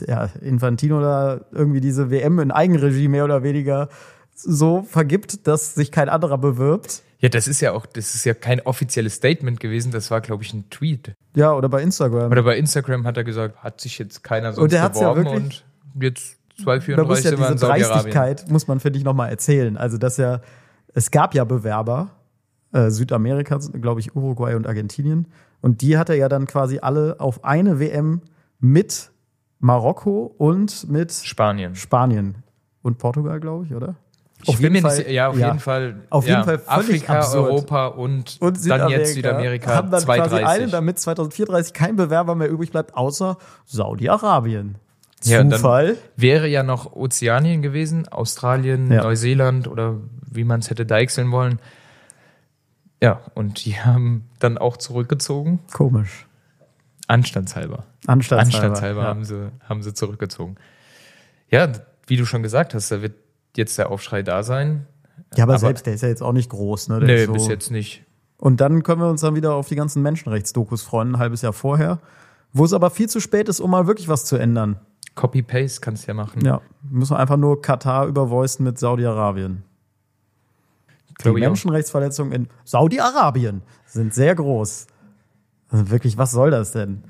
[0.00, 3.88] der Infantino da irgendwie diese WM in Eigenregie mehr oder weniger
[4.34, 7.02] so vergibt, dass sich kein anderer bewirbt.
[7.18, 10.42] Ja, das ist ja auch, das ist ja kein offizielles Statement gewesen, das war, glaube
[10.42, 11.14] ich, ein Tweet.
[11.34, 12.30] Ja, oder bei Instagram.
[12.30, 15.12] Oder bei Instagram hat er gesagt, hat sich jetzt keiner sonst Und der hat's ja
[15.12, 17.66] beworben wirklich- und jetzt da muss 234 ja diese.
[17.66, 19.76] Dreistigkeit, muss man, finde ich, nochmal erzählen.
[19.76, 20.40] Also, dass ja,
[20.94, 22.10] es gab ja Bewerber,
[22.72, 25.28] äh, Südamerika, glaube ich, Uruguay und Argentinien.
[25.60, 28.22] Und die hat er ja dann quasi alle auf eine WM
[28.60, 29.10] mit
[29.58, 31.74] Marokko und mit Spanien.
[31.74, 32.36] Spanien
[32.82, 33.96] und Portugal, glaube ich, oder?
[34.44, 36.02] Ich mir nicht sicher, ja, auf jeden Fall.
[36.10, 37.50] Auf ja, jeden Fall Afrika, absurd.
[37.50, 40.46] Europa und, Und Südamerika, dann jetzt Südamerika haben dann quasi 230.
[40.46, 44.76] einen, damit 2034 kein Bewerber mehr übrig bleibt, außer Saudi-Arabien.
[45.24, 45.96] Ja, Zufall.
[46.16, 49.02] Wäre ja noch Ozeanien gewesen, Australien, Ja.
[49.02, 49.96] Neuseeland oder
[50.30, 51.58] wie man es hätte deichseln wollen.
[53.02, 55.60] Ja, und die haben dann auch zurückgezogen.
[55.72, 56.26] Komisch.
[57.08, 57.84] Anstandshalber.
[58.06, 58.42] Anstandshalber.
[58.42, 59.06] Anstandshalber ja.
[59.08, 60.56] haben, sie, haben sie zurückgezogen.
[61.50, 61.70] Ja,
[62.06, 63.14] wie du schon gesagt hast, da wird
[63.56, 64.86] jetzt der Aufschrei da sein.
[65.36, 67.00] Ja, aber, Aber- selbst der ist ja jetzt auch nicht groß, ne?
[67.00, 68.04] Der Nee, so bis jetzt nicht.
[68.38, 71.54] Und dann können wir uns dann wieder auf die ganzen Menschenrechtsdokus freuen, ein halbes Jahr
[71.54, 72.00] vorher,
[72.52, 74.78] wo es aber viel zu spät ist, um mal wirklich was zu ändern.
[75.16, 76.44] Copy-Paste kannst du ja machen.
[76.44, 79.64] Ja, müssen wir einfach nur Katar übervoicen mit Saudi-Arabien.
[81.24, 81.30] Die.
[81.30, 84.86] Menschenrechtsverletzungen in Saudi-Arabien sind sehr groß.
[85.70, 87.04] Also wirklich, was soll das denn?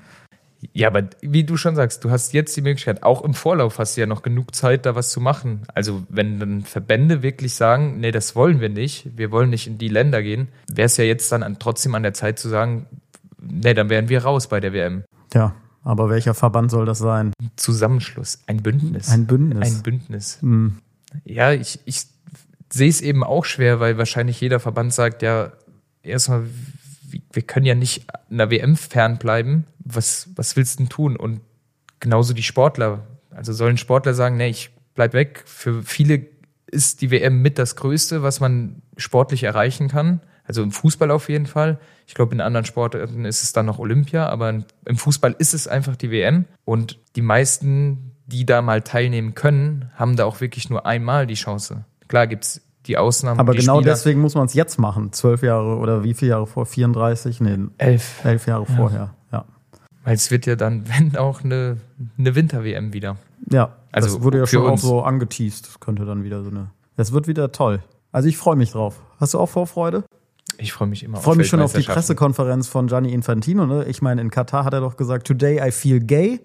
[0.73, 3.95] Ja, aber wie du schon sagst, du hast jetzt die Möglichkeit, auch im Vorlauf hast
[3.95, 5.63] du ja noch genug Zeit, da was zu machen.
[5.75, 9.77] Also wenn dann Verbände wirklich sagen, nee, das wollen wir nicht, wir wollen nicht in
[9.77, 12.87] die Länder gehen, wäre es ja jetzt dann an, trotzdem an der Zeit zu sagen,
[13.39, 15.03] nee, dann wären wir raus bei der WM.
[15.33, 15.53] Ja,
[15.87, 17.31] aber welcher Verband soll das sein?
[17.55, 19.09] Zusammenschluss, ein Bündnis.
[19.09, 19.75] Ein Bündnis.
[19.77, 20.37] Ein Bündnis.
[20.41, 20.77] Hm.
[21.25, 22.05] Ja, ich, ich
[22.71, 25.53] sehe es eben auch schwer, weil wahrscheinlich jeder Verband sagt, ja,
[26.03, 26.43] erstmal,
[27.09, 29.65] wir- wir können ja nicht einer WM fernbleiben.
[29.79, 31.15] Was, was willst du denn tun?
[31.15, 31.39] Und
[32.01, 33.07] genauso die Sportler.
[33.31, 35.43] Also sollen Sportler sagen, nee, ich bleib weg.
[35.45, 36.25] Für viele
[36.69, 40.19] ist die WM mit das Größte, was man sportlich erreichen kann.
[40.43, 41.79] Also im Fußball auf jeden Fall.
[42.07, 45.67] Ich glaube, in anderen Sportarten ist es dann noch Olympia, aber im Fußball ist es
[45.67, 46.45] einfach die WM.
[46.63, 51.35] Und die meisten, die da mal teilnehmen können, haben da auch wirklich nur einmal die
[51.35, 51.83] Chance.
[52.07, 53.41] Klar gibt's die Ausnahmen.
[53.41, 55.11] Aber die genau Spieler, deswegen muss man es jetzt machen.
[55.11, 56.65] Zwölf Jahre oder wie viele Jahre vor?
[56.65, 57.41] 34?
[57.41, 58.23] Nee, Elf.
[58.23, 59.13] elf Jahre vorher.
[59.31, 59.45] Ja.
[60.05, 61.77] Weil es wird ja dann, wenn auch eine,
[62.17, 63.17] eine Winter-WM wieder.
[63.51, 65.67] Ja, Also das wurde ja schon auch so angeteased.
[65.67, 66.71] Das könnte dann wieder so eine.
[66.95, 67.83] Das wird wieder toll.
[68.13, 69.01] Also ich freue mich drauf.
[69.19, 70.05] Hast du auch Vorfreude?
[70.59, 71.83] Ich freue mich immer Ich freue mich schon auf die.
[71.83, 73.65] Pressekonferenz von Gianni Infantino.
[73.65, 73.85] Ne?
[73.85, 76.41] Ich meine, in Katar hat er doch gesagt, today I feel gay,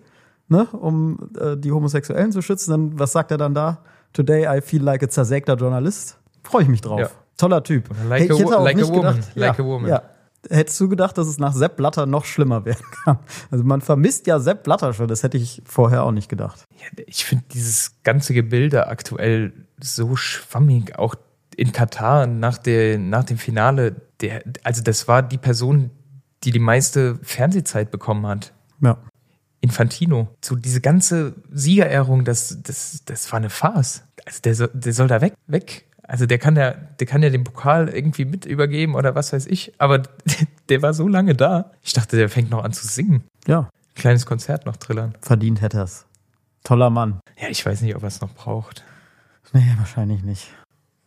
[0.49, 0.67] ne?
[0.73, 2.71] um äh, die Homosexuellen zu schützen.
[2.71, 3.83] Dann, was sagt er dann da?
[4.13, 6.19] Today I feel like a zersägter Journalist.
[6.43, 7.01] Freue ich mich drauf.
[7.01, 7.11] Ja.
[7.37, 7.89] Toller Typ.
[8.09, 9.15] Like a ich hätte auch like a nicht woman.
[9.17, 9.91] gedacht, Like ja, a woman.
[9.91, 10.03] Ja.
[10.51, 13.19] Hättest du gedacht, dass es nach Sepp Blatter noch schlimmer werden kann?
[13.51, 15.07] Also man vermisst ja Sepp Blatter schon.
[15.09, 16.65] Das hätte ich vorher auch nicht gedacht.
[16.77, 20.99] Ja, ich finde dieses ganze Gebilde aktuell so schwammig.
[20.99, 21.15] Auch
[21.57, 23.97] in Katar nach, der, nach dem Finale.
[24.21, 25.91] Der, also das war die Person,
[26.45, 28.53] die die meiste Fernsehzeit bekommen hat.
[28.81, 28.99] Ja.
[29.61, 30.29] Infantino.
[30.45, 34.03] So diese ganze Siegerehrung, das, das, das war eine Farce.
[34.27, 35.85] Also der, soll- der soll da weg, weg.
[36.03, 39.47] Also der kann ja, der kann ja den Pokal irgendwie mit übergeben oder was weiß
[39.47, 39.73] ich.
[39.79, 40.03] Aber
[40.69, 41.71] der war so lange da.
[41.83, 43.25] Ich dachte, der fängt noch an zu singen.
[43.47, 45.15] Ja, Kleines Konzert noch trillern.
[45.21, 46.07] verdient hätte er's.
[46.65, 47.21] Toller Mann.
[47.41, 48.85] Ja, ich weiß nicht, ob er es noch braucht.
[49.53, 50.49] Nee, wahrscheinlich nicht.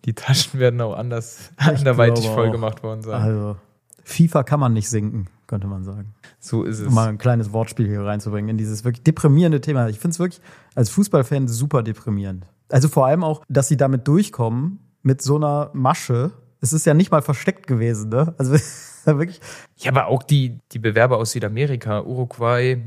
[0.05, 3.21] Die Taschen werden auch anders anderweitig voll gemacht worden sein.
[3.21, 3.57] Also,
[4.03, 6.13] FIFA kann man nicht sinken, könnte man sagen.
[6.39, 6.87] so ist es.
[6.87, 9.89] Um mal ein kleines Wortspiel hier reinzubringen in dieses wirklich deprimierende Thema.
[9.89, 10.41] Ich finde es wirklich
[10.75, 12.45] als Fußballfan super deprimierend.
[12.69, 16.31] Also vor allem auch, dass sie damit durchkommen mit so einer Masche.
[16.61, 18.33] Es ist ja nicht mal versteckt gewesen, ne?
[18.37, 18.53] Also
[19.05, 19.39] wirklich,
[19.77, 22.83] Ja, aber auch die, die Bewerber aus Südamerika, Uruguay,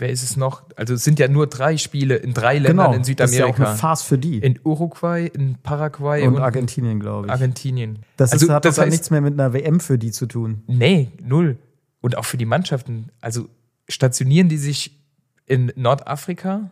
[0.00, 0.64] wer ist es noch?
[0.76, 3.22] Also es sind ja nur drei Spiele in drei Ländern in Südamerika.
[3.22, 4.38] Das ist ja auch eine Farce für die.
[4.38, 7.32] In Uruguay, in Paraguay und, und Argentinien, glaube ich.
[7.32, 8.00] Argentinien.
[8.16, 10.62] Das, ist, also, hat das heißt, nichts mehr mit einer WM für die zu tun.
[10.66, 11.58] Nee, null.
[12.00, 13.10] Und auch für die Mannschaften.
[13.20, 13.48] Also
[13.88, 14.98] stationieren die sich
[15.46, 16.70] in Nordafrika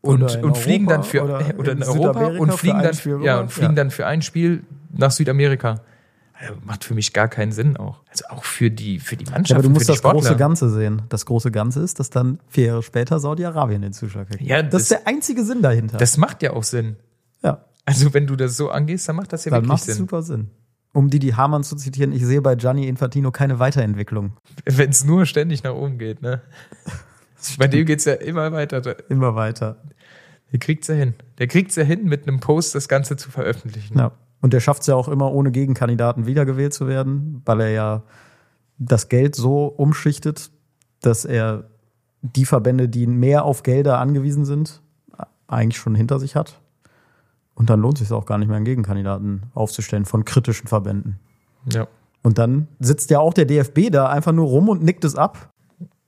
[0.00, 3.40] und, und Europa fliegen dann für oder, oder in, in Europa und fliegen dann ja,
[3.40, 3.76] und fliegen ja.
[3.76, 5.80] dann für ein Spiel nach Südamerika.
[6.42, 8.00] Also macht für mich gar keinen Sinn auch.
[8.10, 9.50] Also auch für die, für die Mannschaft.
[9.50, 10.20] Ja, aber du musst das Sportler.
[10.20, 11.02] große Ganze sehen.
[11.08, 14.42] Das große Ganze ist, dass dann vier Jahre später Saudi-Arabien den Zuschlag kriegt.
[14.42, 15.98] Ja, das, das, ist der einzige Sinn dahinter.
[15.98, 16.96] Das macht ja auch Sinn.
[17.44, 17.64] Ja.
[17.84, 19.94] Also wenn du das so angehst, dann macht das ja dann wirklich Sinn.
[19.94, 20.50] Dann macht super Sinn.
[20.92, 24.32] Um die die Hamann zu zitieren, ich sehe bei Gianni Infantino keine Weiterentwicklung.
[24.64, 26.42] Wenn es nur ständig nach oben geht, ne?
[27.58, 28.96] bei dem geht's ja immer weiter.
[29.08, 29.80] Immer weiter.
[30.50, 31.14] Der kriegt's ja hin.
[31.38, 33.96] Der kriegt's ja hin, mit einem Post das Ganze zu veröffentlichen.
[33.96, 34.12] Ja.
[34.42, 38.02] Und der schafft es ja auch immer, ohne Gegenkandidaten wiedergewählt zu werden, weil er ja
[38.78, 40.50] das Geld so umschichtet,
[41.00, 41.70] dass er
[42.22, 44.82] die Verbände, die mehr auf Gelder angewiesen sind,
[45.46, 46.60] eigentlich schon hinter sich hat.
[47.54, 51.18] Und dann lohnt es sich auch gar nicht mehr, einen Gegenkandidaten aufzustellen von kritischen Verbänden.
[51.72, 51.86] Ja.
[52.22, 55.50] Und dann sitzt ja auch der DFB da einfach nur rum und nickt es ab.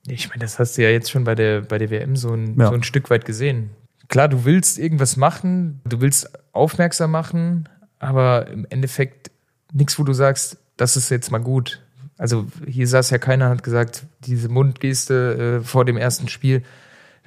[0.07, 2.59] Ich meine, das hast du ja jetzt schon bei der, bei der WM so ein,
[2.59, 2.67] ja.
[2.67, 3.71] so ein Stück weit gesehen.
[4.07, 7.67] Klar, du willst irgendwas machen, du willst aufmerksam machen,
[8.05, 9.31] aber im Endeffekt
[9.73, 11.81] nichts, wo du sagst, das ist jetzt mal gut.
[12.17, 16.63] Also hier saß ja keiner, hat gesagt, diese Mundgeste äh, vor dem ersten Spiel,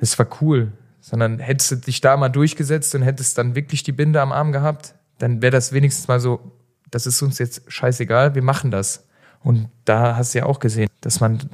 [0.01, 0.73] das war cool.
[1.01, 4.53] Sondern hättest du dich da mal durchgesetzt und hättest dann wirklich die Binde am Arm
[4.53, 6.53] gehabt, dann wäre das wenigstens mal so,
[6.91, 9.07] das ist uns jetzt scheißegal, wir machen das.
[9.41, 11.49] Und da hast du ja auch gesehen, dass man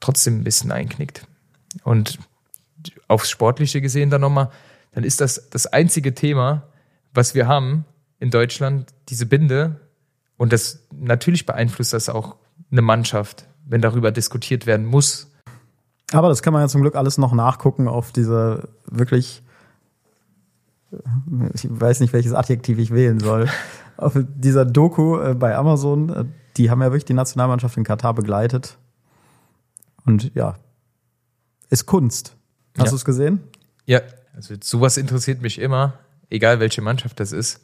[0.00, 1.26] trotzdem ein bisschen einknickt.
[1.84, 2.18] Und
[3.08, 4.50] aufs Sportliche gesehen dann nochmal,
[4.92, 6.64] dann ist das das einzige Thema,
[7.12, 7.84] was wir haben,
[8.20, 9.80] in Deutschland diese Binde.
[10.36, 12.36] Und das natürlich beeinflusst das auch
[12.70, 15.32] eine Mannschaft, wenn darüber diskutiert werden muss.
[16.12, 19.42] Aber das kann man ja zum Glück alles noch nachgucken auf dieser wirklich,
[21.54, 23.48] ich weiß nicht, welches Adjektiv ich wählen soll,
[23.96, 26.10] auf dieser Doku äh, bei Amazon.
[26.10, 26.24] Äh,
[26.56, 28.76] die haben ja wirklich die Nationalmannschaft in Katar begleitet.
[30.04, 30.56] Und ja,
[31.70, 32.36] ist Kunst.
[32.76, 32.90] Hast ja.
[32.90, 33.40] du es gesehen?
[33.86, 34.00] Ja,
[34.34, 37.60] also sowas interessiert mich immer, egal welche Mannschaft das ist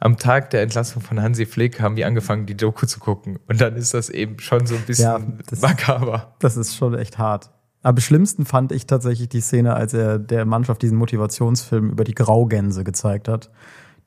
[0.00, 3.38] am Tag der Entlassung von Hansi Flick haben wir angefangen, die Doku zu gucken.
[3.48, 6.34] Und dann ist das eben schon so ein bisschen ja, das, makaber.
[6.40, 7.50] Das ist schon echt hart.
[7.82, 12.14] Aber schlimmsten fand ich tatsächlich die Szene, als er der Mannschaft diesen Motivationsfilm über die
[12.14, 13.50] Graugänse gezeigt hat.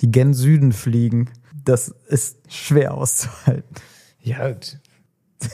[0.02, 1.30] Die Gen Süden fliegen.
[1.64, 3.76] Das ist schwer auszuhalten.
[4.20, 4.52] Ja,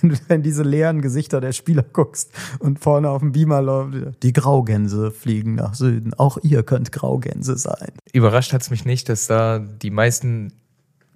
[0.02, 4.24] wenn du in diese leeren Gesichter der Spieler guckst und vorne auf dem Beamer läuft,
[4.24, 6.14] die Graugänse fliegen nach Süden.
[6.14, 7.92] Auch ihr könnt Graugänse sein.
[8.14, 10.54] Überrascht hat's mich nicht, dass da die meisten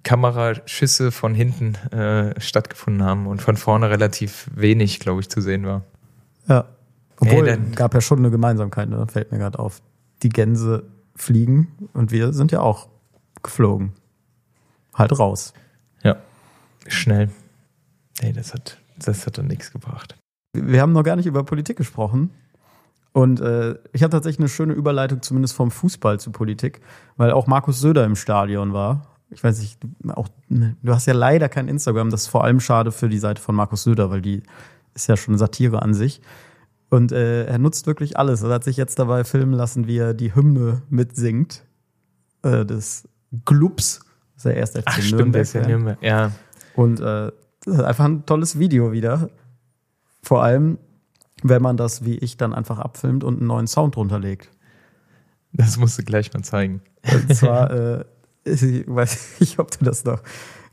[0.02, 5.66] Kameraschüsse von hinten äh, stattgefunden haben und von vorne relativ wenig, glaube ich, zu sehen
[5.66, 5.84] war.
[6.46, 6.66] Ja.
[7.20, 9.06] Obwohl, hey, gab ja schon eine Gemeinsamkeit, ne?
[9.10, 9.82] fällt mir gerade auf.
[10.22, 10.84] Die Gänse
[11.16, 12.88] fliegen und wir sind ja auch
[13.42, 13.92] geflogen.
[14.94, 15.52] Halt raus.
[16.02, 16.16] Ja,
[16.86, 17.30] schnell.
[18.22, 20.16] Nee, das hat, das hat dann nichts gebracht.
[20.52, 22.30] Wir haben noch gar nicht über Politik gesprochen.
[23.12, 26.80] Und äh, ich habe tatsächlich eine schöne Überleitung, zumindest vom Fußball zu Politik,
[27.16, 29.06] weil auch Markus Söder im Stadion war.
[29.30, 32.60] Ich weiß nicht, auch, ne, du hast ja leider kein Instagram, das ist vor allem
[32.60, 34.42] schade für die Seite von Markus Söder, weil die
[34.94, 36.20] ist ja schon Satire an sich.
[36.90, 38.42] Und äh, er nutzt wirklich alles.
[38.42, 41.64] Er hat sich jetzt dabei filmen lassen, wie er die Hymne mitsingt.
[42.42, 43.08] Äh, des
[43.44, 44.00] Glubs.
[44.34, 45.54] Das ist der erste FC Ach, stimmt, der ist
[46.00, 46.32] ja.
[46.76, 47.32] Und äh,
[47.66, 49.30] einfach ein tolles Video wieder.
[50.22, 50.78] Vor allem,
[51.42, 54.20] wenn man das wie ich dann einfach abfilmt und einen neuen Sound drunter
[55.52, 56.82] Das musst du gleich mal zeigen.
[57.12, 58.04] Und zwar, äh,
[58.44, 60.22] ich weiß nicht, ob du das noch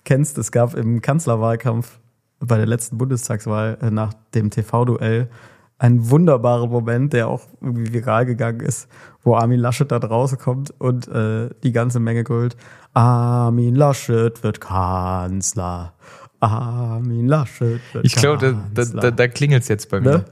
[0.04, 0.38] kennst.
[0.38, 2.00] Es gab im Kanzlerwahlkampf
[2.40, 5.30] bei der letzten Bundestagswahl äh, nach dem TV-Duell
[5.78, 8.88] einen wunderbaren Moment, der auch irgendwie viral gegangen ist,
[9.24, 12.56] wo Armin Laschet da draußen kommt und äh, die ganze Menge grölt,
[12.94, 15.94] Armin Laschet wird Kanzler.
[16.40, 17.80] Armin Laschet.
[18.04, 20.10] Ich glaube, da, da, da klingelt es jetzt bei mir.
[20.10, 20.26] Ne?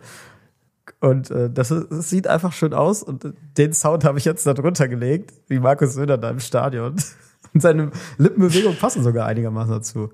[0.99, 3.03] Und äh, das, ist, das, sieht einfach schön aus.
[3.03, 6.95] Und den Sound habe ich jetzt da drunter gelegt, wie Markus Söder da im Stadion.
[7.53, 10.09] Und seine Lippenbewegungen passen sogar einigermaßen dazu.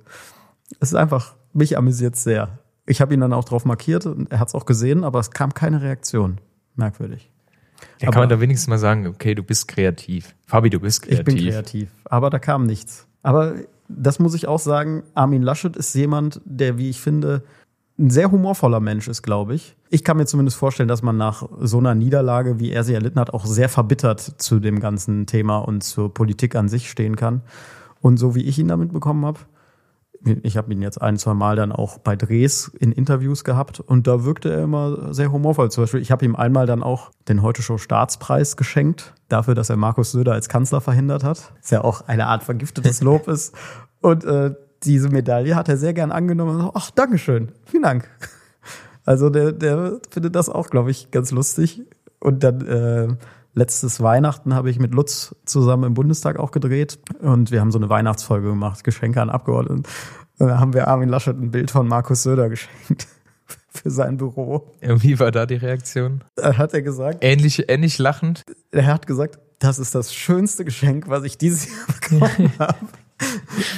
[0.79, 2.59] Es ist einfach, mich amüsiert sehr.
[2.85, 5.29] Ich habe ihn dann auch drauf markiert und er hat es auch gesehen, aber es
[5.29, 6.41] kam keine Reaktion.
[6.75, 7.31] Merkwürdig.
[7.99, 10.35] Ja, aber, kann man da wenigstens mal sagen, okay, du bist kreativ.
[10.47, 11.19] Fabi, du bist kreativ.
[11.19, 13.07] Ich bin kreativ, aber da kam nichts.
[13.21, 13.53] Aber
[13.89, 17.43] das muss ich auch sagen, Armin Laschet ist jemand, der, wie ich finde,
[17.97, 19.75] ein sehr humorvoller Mensch ist, glaube ich.
[19.89, 23.19] Ich kann mir zumindest vorstellen, dass man nach so einer Niederlage, wie er sie erlitten
[23.19, 27.41] hat, auch sehr verbittert zu dem ganzen Thema und zur Politik an sich stehen kann.
[27.99, 29.39] Und so wie ich ihn damit bekommen habe,
[30.43, 34.05] Ich habe ihn jetzt ein, zwei Mal dann auch bei Drehs in Interviews gehabt und
[34.05, 35.71] da wirkte er immer sehr humorvoll.
[35.71, 39.69] Zum Beispiel, ich habe ihm einmal dann auch den Heute Show Staatspreis geschenkt, dafür, dass
[39.69, 41.53] er Markus Söder als Kanzler verhindert hat.
[41.61, 43.55] Was ja auch eine Art vergiftetes Lob ist.
[44.01, 44.53] Und äh,
[44.83, 46.69] diese Medaille hat er sehr gern angenommen.
[46.73, 48.09] Ach, Dankeschön, vielen Dank.
[49.05, 51.81] Also der, der findet das auch, glaube ich, ganz lustig.
[52.19, 53.07] Und dann äh,
[53.53, 57.79] letztes Weihnachten habe ich mit Lutz zusammen im Bundestag auch gedreht und wir haben so
[57.79, 59.83] eine Weihnachtsfolge gemacht, Geschenke an Abgeordneten.
[60.37, 63.07] Und da haben wir Armin Laschet ein Bild von Markus Söder geschenkt
[63.69, 64.73] für sein Büro.
[64.81, 66.23] Wie war da die Reaktion?
[66.41, 67.19] Hat er gesagt.
[67.21, 68.43] Ähnlich, ähnlich lachend?
[68.71, 71.85] Er hat gesagt, das ist das schönste Geschenk, was ich dieses Jahr
[72.27, 72.77] bekommen habe.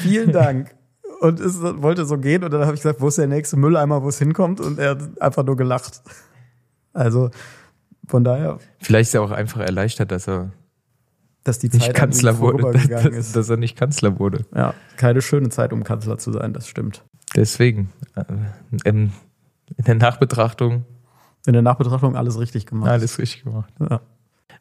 [0.04, 0.76] Vielen Dank.
[1.20, 4.02] Und es wollte so gehen und dann habe ich gesagt, wo ist der nächste Mülleimer,
[4.02, 4.60] wo es hinkommt?
[4.60, 6.02] Und er hat einfach nur gelacht.
[6.94, 7.30] Also
[8.12, 8.60] von daher.
[8.80, 10.52] Vielleicht ist er auch einfach erleichtert, dass er
[11.44, 13.36] dass die Zeit nicht Kanzler wurde, dass, ist.
[13.36, 14.46] dass er nicht Kanzler wurde.
[14.54, 17.04] Ja, keine schöne Zeit, um Kanzler zu sein, das stimmt.
[17.36, 18.24] Deswegen, äh,
[18.84, 19.12] in
[19.80, 20.86] der Nachbetrachtung.
[21.48, 22.92] In der Nachbetrachtung alles richtig gemacht.
[22.92, 23.74] Alles richtig gemacht.
[23.80, 24.02] Ja.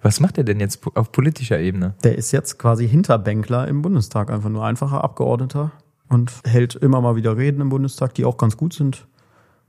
[0.01, 1.95] Was macht er denn jetzt auf politischer Ebene?
[2.05, 5.73] Der ist jetzt quasi Hinterbänkler im Bundestag, einfach nur einfacher Abgeordneter
[6.09, 9.07] und hält immer mal wieder Reden im Bundestag, die auch ganz gut sind.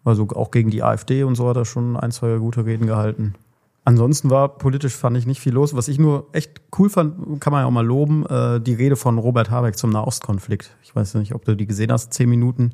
[0.05, 3.35] Also auch gegen die AfD und so hat er schon ein, zwei gute Reden gehalten.
[3.83, 5.75] Ansonsten war politisch, fand ich, nicht viel los.
[5.75, 8.95] Was ich nur echt cool fand, kann man ja auch mal loben, äh, die Rede
[8.95, 10.75] von Robert Habeck zum Nahostkonflikt.
[10.83, 12.73] Ich weiß nicht, ob du die gesehen hast, zehn Minuten,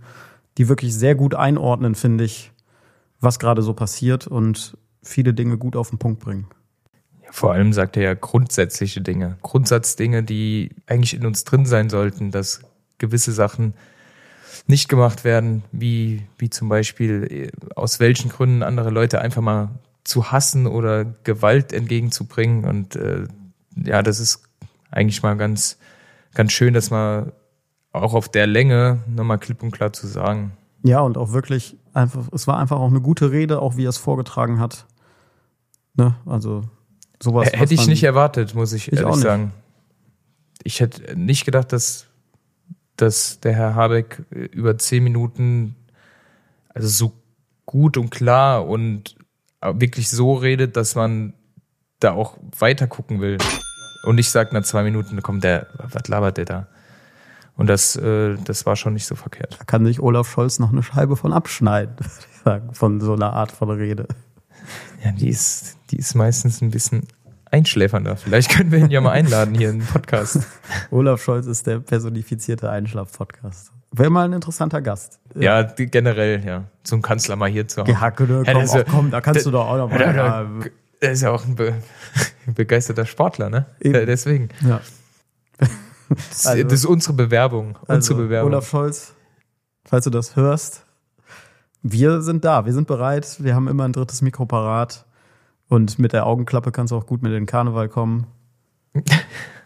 [0.58, 2.52] die wirklich sehr gut einordnen, finde ich,
[3.22, 6.48] was gerade so passiert und viele Dinge gut auf den Punkt bringen.
[7.32, 12.32] Vor allem sagt er ja grundsätzliche Dinge, Grundsatzdinge, die eigentlich in uns drin sein sollten,
[12.32, 12.62] dass
[12.98, 13.74] gewisse Sachen
[14.66, 19.70] nicht gemacht werden, wie, wie zum Beispiel äh, aus welchen Gründen andere Leute einfach mal
[20.08, 22.64] zu hassen oder Gewalt entgegenzubringen.
[22.64, 23.28] Und äh,
[23.76, 24.42] ja, das ist
[24.90, 25.78] eigentlich mal ganz,
[26.34, 27.34] ganz schön, das mal
[27.92, 30.54] auch auf der Länge nochmal klipp und klar zu sagen.
[30.84, 33.90] Ja, und auch wirklich einfach, es war einfach auch eine gute Rede, auch wie er
[33.90, 34.86] es vorgetragen hat.
[35.96, 36.16] Ne?
[36.26, 36.64] Also
[37.22, 37.50] sowas.
[37.52, 39.52] Hätte ich nicht erwartet, muss ich, ich ehrlich sagen.
[40.64, 42.06] Ich hätte nicht gedacht, dass,
[42.96, 45.76] dass der Herr Habeck über zehn Minuten
[46.70, 47.14] also so
[47.66, 49.17] gut und klar und
[49.62, 51.34] wirklich so redet, dass man
[52.00, 53.38] da auch weiter gucken will.
[54.04, 56.68] Und ich sag nach zwei Minuten, kommt der, was labert der da?
[57.56, 59.58] Und das, äh, das war schon nicht so verkehrt.
[59.60, 61.96] Da kann sich Olaf Scholz noch eine Scheibe von abschneiden,
[62.72, 64.08] von so einer Art von Rede.
[65.04, 67.08] Ja, die ist, die ist meistens ein bisschen
[67.52, 68.16] einschläfernder.
[68.16, 70.40] Vielleicht können wir ihn ja mal einladen hier in den Podcast.
[70.92, 73.72] Olaf Scholz ist der personifizierte Einschlaf-Podcast.
[73.92, 75.20] Wäre mal ein interessanter Gast.
[75.36, 76.66] Ja, generell, ja.
[76.84, 77.92] Zum Kanzler mal hier zu haben.
[77.92, 79.98] Ja, komm, ja, auch, komm, da kannst du doch auch noch mal.
[80.16, 80.48] Ja,
[81.00, 81.76] er ist ja auch ein, be
[82.48, 83.66] begeisterter Sportler, ne?
[83.80, 84.06] Eben.
[84.06, 84.50] Deswegen.
[84.62, 84.82] Ja.
[86.10, 87.78] Das, also, das, ist unsere Bewerbung.
[87.82, 88.54] Unsere also, Bewerbung.
[88.54, 89.14] Olaf Scholz,
[89.84, 90.86] falls du das hörst,
[91.84, 95.06] wir sind da, wir sind bereit, wir haben immer ein drittes Mikro parat.
[95.68, 98.28] Und mit der Augenklappe kannst du auch gut mit in den Karneval kommen.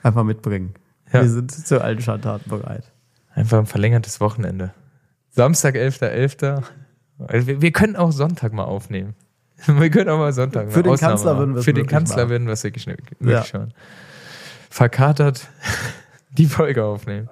[0.03, 0.73] Einfach mitbringen.
[1.13, 1.21] Ja.
[1.21, 2.91] Wir sind zu allen Schandtaten bereit.
[3.33, 4.73] Einfach ein verlängertes Wochenende.
[5.29, 6.63] Samstag, 11.11.
[7.19, 7.47] .11.
[7.47, 9.15] Wir, wir können auch Sonntag mal aufnehmen.
[9.67, 12.29] Wir können auch mal Sonntag Für den Ausnahme Kanzler würden wir es Für den Kanzler
[12.29, 13.43] würden wir es wirklich, wirklich ja.
[13.43, 13.73] schauen.
[14.71, 15.49] Verkatert
[16.31, 17.29] die Folge aufnehmen.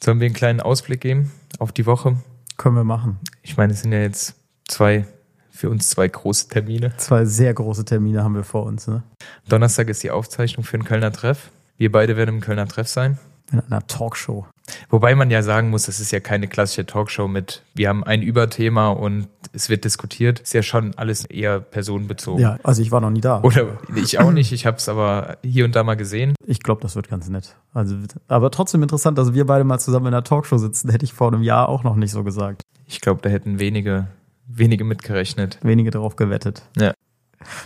[0.00, 2.16] Sollen wir einen kleinen Ausblick geben auf die Woche?
[2.58, 3.18] Können wir machen.
[3.42, 4.36] Ich meine, es sind ja jetzt
[4.68, 5.06] zwei,
[5.50, 6.96] für uns zwei große Termine.
[6.98, 8.86] Zwei sehr große Termine haben wir vor uns.
[8.86, 9.02] Ne?
[9.48, 11.50] Donnerstag ist die Aufzeichnung für den Kölner Treff.
[11.76, 13.18] Wir beide werden im Kölner Treff sein.
[13.50, 14.46] In einer Talkshow.
[14.88, 18.22] Wobei man ja sagen muss, das ist ja keine klassische Talkshow mit, wir haben ein
[18.22, 20.40] Überthema und es wird diskutiert.
[20.40, 22.40] Ist ja schon alles eher personenbezogen.
[22.40, 23.42] Ja, also ich war noch nie da.
[23.42, 26.34] Oder ich auch nicht, ich habe es aber hier und da mal gesehen.
[26.46, 27.56] Ich glaube, das wird ganz nett.
[27.74, 27.96] Also,
[28.28, 31.28] aber trotzdem interessant, dass wir beide mal zusammen in einer Talkshow sitzen, hätte ich vor
[31.28, 32.62] einem Jahr auch noch nicht so gesagt.
[32.86, 34.08] Ich glaube, da hätten wenige,
[34.46, 35.58] wenige mitgerechnet.
[35.62, 36.62] Wenige darauf gewettet.
[36.76, 36.94] Ja.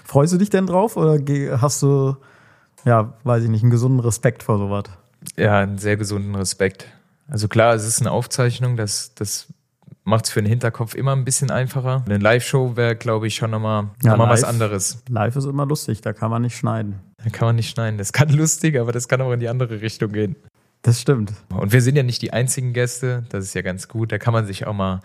[0.05, 1.21] Freust du dich denn drauf oder
[1.61, 2.17] hast du,
[2.85, 4.85] ja, weiß ich nicht, einen gesunden Respekt vor sowas?
[5.37, 6.87] Ja, einen sehr gesunden Respekt.
[7.29, 9.49] Also klar, es ist eine Aufzeichnung, das, das
[10.05, 12.03] macht es für den Hinterkopf immer ein bisschen einfacher.
[12.07, 15.03] Eine Live-Show wäre, glaube ich, schon nochmal ja, noch was anderes.
[15.09, 17.01] Live ist immer lustig, da kann man nicht schneiden.
[17.23, 17.99] Da kann man nicht schneiden.
[17.99, 20.37] Das kann lustig, aber das kann auch in die andere Richtung gehen.
[20.83, 21.33] Das stimmt.
[21.51, 24.13] Und wir sind ja nicht die einzigen Gäste, das ist ja ganz gut.
[24.13, 25.01] Da kann man sich auch mal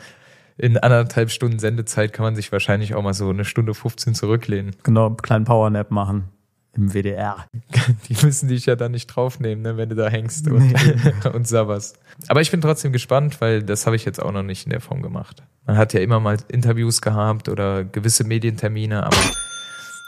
[0.56, 4.76] in anderthalb Stunden Sendezeit kann man sich wahrscheinlich auch mal so eine Stunde 15 zurücklehnen.
[4.84, 6.30] Genau, einen kleinen Powernap machen
[6.76, 7.46] im WDR.
[8.10, 11.30] Die müssen dich ja dann nicht draufnehmen, ne, wenn du da hängst und, nee.
[11.34, 12.00] und sabberst.
[12.28, 14.82] Aber ich bin trotzdem gespannt, weil das habe ich jetzt auch noch nicht in der
[14.82, 15.44] Form gemacht.
[15.66, 19.18] Man hat ja immer mal Interviews gehabt oder gewisse Medientermine, aber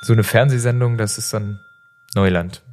[0.01, 1.59] so eine Fernsehsendung, das ist dann
[2.13, 2.63] Neuland.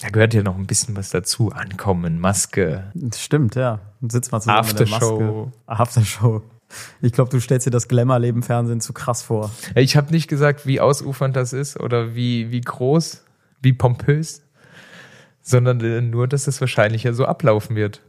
[0.00, 1.50] Da gehört ja noch ein bisschen was dazu.
[1.50, 2.90] Ankommen, Maske.
[3.14, 3.80] Stimmt, ja.
[4.00, 5.12] Sitzt mal zusammen Aftershow.
[5.12, 5.52] mit der Maske.
[5.66, 6.42] Aftershow.
[7.02, 9.50] Ich glaube, du stellst dir das Glamour-Leben Fernsehen zu krass vor.
[9.74, 13.24] Ich habe nicht gesagt, wie ausufernd das ist oder wie, wie groß,
[13.60, 14.42] wie pompös,
[15.42, 18.02] sondern nur, dass es wahrscheinlich ja so ablaufen wird.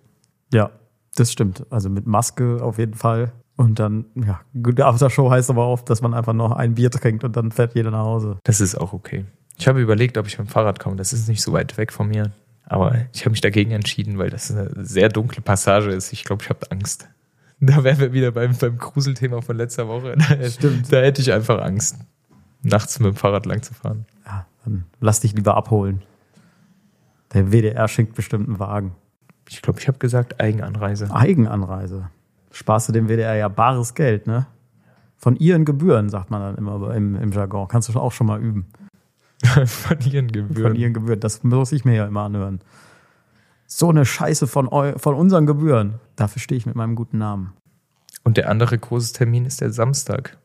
[0.53, 0.71] Ja,
[1.15, 1.65] das stimmt.
[1.69, 3.31] Also mit Maske auf jeden Fall.
[3.55, 7.23] Und dann, ja, gute Aftershow heißt aber auch, dass man einfach noch ein Bier trinkt
[7.23, 8.37] und dann fährt jeder nach Hause.
[8.43, 9.25] Das ist auch okay.
[9.57, 10.95] Ich habe überlegt, ob ich mit dem Fahrrad komme.
[10.95, 12.31] Das ist nicht so weit weg von mir.
[12.65, 16.13] Aber ich habe mich dagegen entschieden, weil das eine sehr dunkle Passage ist.
[16.13, 17.07] Ich glaube, ich habe Angst.
[17.59, 20.15] Da wären wir wieder beim, beim Gruselthema von letzter Woche.
[20.17, 20.91] Da, Stimmt.
[20.91, 21.97] da hätte ich einfach Angst,
[22.63, 24.05] nachts mit dem Fahrrad lang zu fahren.
[24.63, 26.01] Dann lass dich lieber abholen.
[27.33, 28.95] Der WDR schenkt bestimmt einen Wagen.
[29.49, 31.13] Ich glaube, ich habe gesagt Eigenanreise.
[31.13, 32.09] Eigenanreise.
[32.51, 34.47] Sparst du dem WDR ja bares Geld, ne?
[35.17, 37.67] Von ihren Gebühren, sagt man dann immer im, im Jargon.
[37.67, 38.65] Kannst du auch schon mal üben.
[39.65, 40.71] von ihren Gebühren.
[40.71, 41.19] Von ihren Gebühren.
[41.19, 42.61] Das muss ich mir ja immer anhören.
[43.67, 45.99] So eine Scheiße von, eu von unseren Gebühren.
[46.15, 47.53] Dafür stehe ich mit meinem guten Namen.
[48.23, 50.37] Und der andere große Termin ist der Samstag.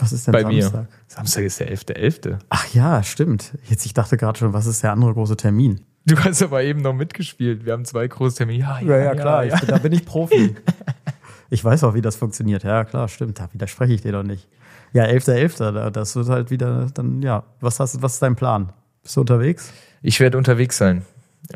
[0.00, 0.72] Was ist denn Bei Samstag?
[0.82, 0.88] mir.
[1.06, 2.38] Samstag ist der 11.11.
[2.48, 3.52] Ach ja, stimmt.
[3.68, 5.80] Jetzt, ich dachte gerade schon, was ist der andere große Termin?
[6.06, 7.64] Du hast aber eben noch mitgespielt.
[7.66, 8.64] Wir haben zwei große Termine.
[8.82, 10.56] Ja, ja, Ich, da bin ich Profi.
[11.50, 12.62] ich weiß auch, wie das funktioniert.
[12.64, 13.38] Ja, klar, stimmt.
[13.38, 14.48] Da widerspreche ich dir doch nicht.
[14.92, 15.72] Ja, 11.11.
[15.72, 17.42] da- Das wird halt wieder dann, ja.
[17.60, 18.72] Was, hast, was ist dein Plan?
[19.02, 19.72] Bist du unterwegs?
[20.02, 21.04] Ich werde unterwegs sein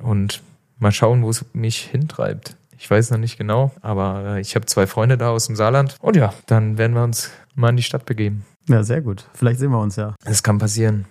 [0.03, 0.43] und
[0.79, 2.57] mal schauen, wo es mich hintreibt.
[2.85, 5.97] Ich weiß noch nicht genau, aber äh, ich habe zwei Freunde da aus dem Saarland.
[6.03, 8.45] Und ja, dann werden wir uns mal in die Stadt begeben.
[8.69, 9.25] Ja, sehr gut.
[9.33, 10.15] Vielleicht sehen wir uns ja.
[10.23, 11.07] Das kann passieren.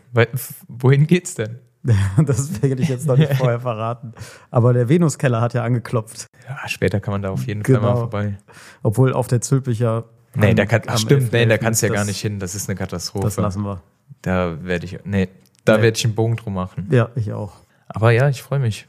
[0.67, 1.57] Wohin geht's denn?
[2.24, 4.13] Das werde ich jetzt noch nicht vorher verraten.
[4.51, 6.28] Aber der Venuskeller hat ja angeklopft.
[6.47, 7.88] Ja, später kann man da auf jeden Fall Genau.
[7.93, 8.38] mal vorbei.
[8.84, 10.03] Obwohl auf der Zülpicher.
[10.36, 11.57] Nee, am- da kann, ach stimmt, nee, da 11.11.
[11.57, 12.38] kannst du ja gar nicht hin.
[12.38, 13.26] Das ist eine Katastrophe.
[13.26, 13.82] Das lassen wir.
[14.21, 15.28] Da werde ich, nee,
[15.65, 15.84] da Nee.
[15.86, 16.88] werde ich einen Bogen drum machen.
[16.91, 17.53] Ja, ich auch.
[17.88, 18.88] Aber ja, ich freue mich.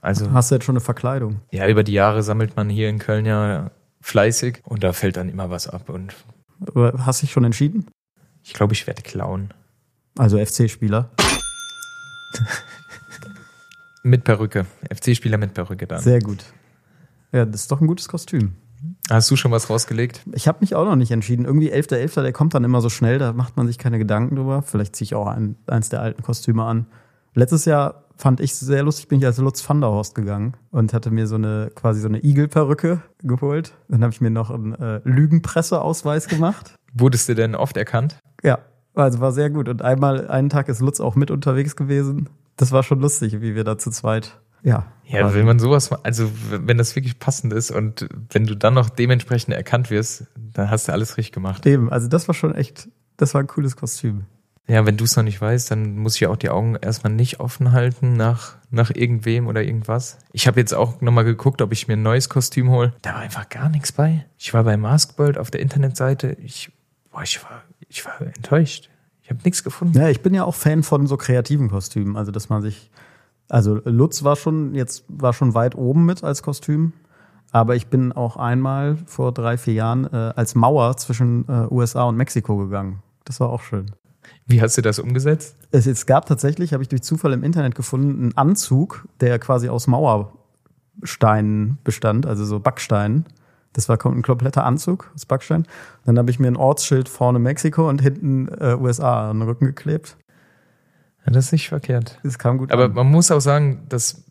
[0.00, 1.40] Also, Hast du jetzt schon eine Verkleidung?
[1.50, 3.70] ja, über die Jahre sammelt man hier in Köln ja
[4.00, 6.14] fleißig und da fällt dann immer was ab und
[6.66, 7.86] Aber Hast dich schon entschieden?
[8.42, 9.52] ich glaube, ich werde klauen.
[10.18, 11.10] Also FC-Spieler.
[14.02, 14.66] Mit Perücke.
[14.92, 16.00] FC-Spieler mit Perücke dann.
[16.00, 16.44] Sehr gut.
[17.30, 18.56] Ja, das ist doch ein gutes Kostüm.
[19.08, 20.22] Hast du schon was rausgelegt?
[20.32, 21.44] Ich habe mich auch noch nicht entschieden.
[21.44, 24.62] Irgendwie 11.11., der kommt dann immer so schnell, da macht man sich keine Gedanken drüber.
[24.62, 26.86] Vielleicht ziehe ich auch ein, eins der alten Kostüme an.
[27.34, 30.92] Letztes Jahr fand ich sehr lustig, bin ich als Lutz van der Horst gegangen und
[30.92, 33.74] hatte mir so eine quasi so eine Igelperücke geholt.
[33.88, 36.74] Dann habe ich mir noch einen äh, Lügenpresseausweis gemacht.
[36.94, 38.18] Wurdest du denn oft erkannt?
[38.42, 38.58] Ja,
[38.94, 39.68] also war sehr gut.
[39.68, 42.28] Und einmal, einen Tag ist Lutz auch mit unterwegs gewesen.
[42.56, 44.38] Das war schon lustig, wie wir da zu zweit.
[44.62, 44.86] Ja.
[45.04, 45.38] Ja, quasi.
[45.38, 49.54] wenn man sowas, also wenn das wirklich passend ist und wenn du dann noch dementsprechend
[49.54, 51.66] erkannt wirst, dann hast du alles richtig gemacht.
[51.66, 54.26] Eben, also das war schon echt, das war ein cooles Kostüm.
[54.68, 57.12] Ja, wenn du es noch nicht weißt, dann muss ich ja auch die Augen erstmal
[57.12, 60.18] nicht offen halten nach, nach irgendwem oder irgendwas.
[60.32, 62.94] Ich habe jetzt auch nochmal geguckt, ob ich mir ein neues Kostüm hole.
[63.02, 64.24] Da war einfach gar nichts bei.
[64.38, 66.36] Ich war bei Maskworld auf der Internetseite.
[66.40, 66.70] Ich,
[67.10, 68.88] boah, ich war, ich war enttäuscht.
[69.22, 69.98] Ich habe nichts gefunden.
[69.98, 72.16] Ja, ich bin ja auch Fan von so kreativen Kostümen.
[72.16, 72.90] Also, dass man sich.
[73.48, 76.92] Also, Lutz war schon, jetzt war schon weit oben mit als Kostüm.
[77.50, 82.04] Aber ich bin auch einmal vor drei, vier Jahren äh, als Mauer zwischen äh, USA
[82.04, 83.02] und Mexiko gegangen.
[83.24, 83.90] Das war auch schön.
[84.46, 85.56] Wie hast du das umgesetzt?
[85.70, 89.68] Es, es gab tatsächlich, habe ich durch Zufall im Internet gefunden, einen Anzug, der quasi
[89.68, 93.26] aus Mauersteinen bestand, also so Backsteinen.
[93.72, 95.66] Das war ein kompletter Anzug aus Backstein.
[96.04, 99.64] Dann habe ich mir ein Ortsschild vorne Mexiko und hinten äh, USA an den Rücken
[99.64, 100.16] geklebt.
[101.24, 102.18] Ja, das ist nicht verkehrt.
[102.22, 102.92] Das kam gut Aber an.
[102.92, 104.24] man muss auch sagen, dass,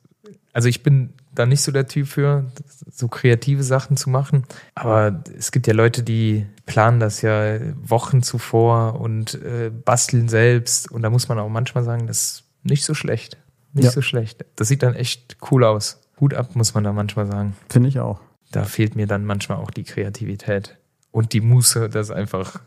[0.54, 2.52] also ich bin da nicht so der Typ für,
[2.92, 4.44] so kreative Sachen zu machen.
[4.76, 10.92] Aber es gibt ja Leute, die planen das ja Wochen zuvor und äh, basteln selbst.
[10.92, 13.38] Und da muss man auch manchmal sagen, das ist nicht so schlecht.
[13.74, 13.92] Nicht Ja.
[13.92, 14.46] so schlecht.
[14.58, 16.02] Das sieht dann echt cool aus.
[16.20, 17.56] Hut ab, muss man da manchmal sagen.
[17.70, 18.20] Finde ich auch.
[18.52, 20.78] Da fehlt mir dann manchmal auch die Kreativität
[21.12, 22.60] und die Muße, das einfach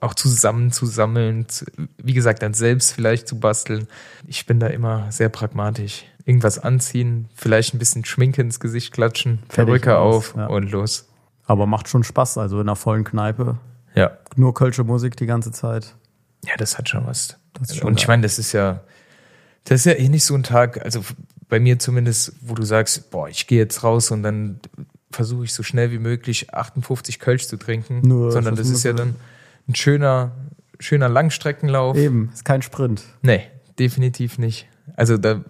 [0.00, 1.46] auch zusammen zu sammeln,
[2.02, 3.86] wie gesagt, dann selbst vielleicht zu basteln.
[4.26, 6.04] Ich bin da immer sehr pragmatisch.
[6.24, 10.46] Irgendwas anziehen, vielleicht ein bisschen Schminke ins Gesicht klatschen, Perücke auf ja.
[10.46, 11.08] und los.
[11.46, 13.58] Aber macht schon Spaß, also in einer vollen Kneipe.
[13.94, 14.18] Ja.
[14.36, 15.94] Nur kölsche Musik die ganze Zeit.
[16.46, 17.38] Ja, das hat schon was.
[17.72, 18.80] Schon und ich meine, das ist ja,
[19.64, 21.02] das ist ja eh nicht so ein Tag, also
[21.48, 24.60] bei mir zumindest, wo du sagst, boah, ich gehe jetzt raus und dann
[25.10, 28.84] versuche ich so schnell wie möglich 58 Kölsch zu trinken, Nur, sondern das das ist
[28.84, 29.14] ja dann
[29.68, 30.32] ein schöner,
[30.80, 31.96] schöner Langstreckenlauf.
[31.96, 33.04] Eben, ist kein Sprint.
[33.22, 33.42] Nee,
[33.78, 34.66] definitiv nicht.
[34.96, 35.44] Also da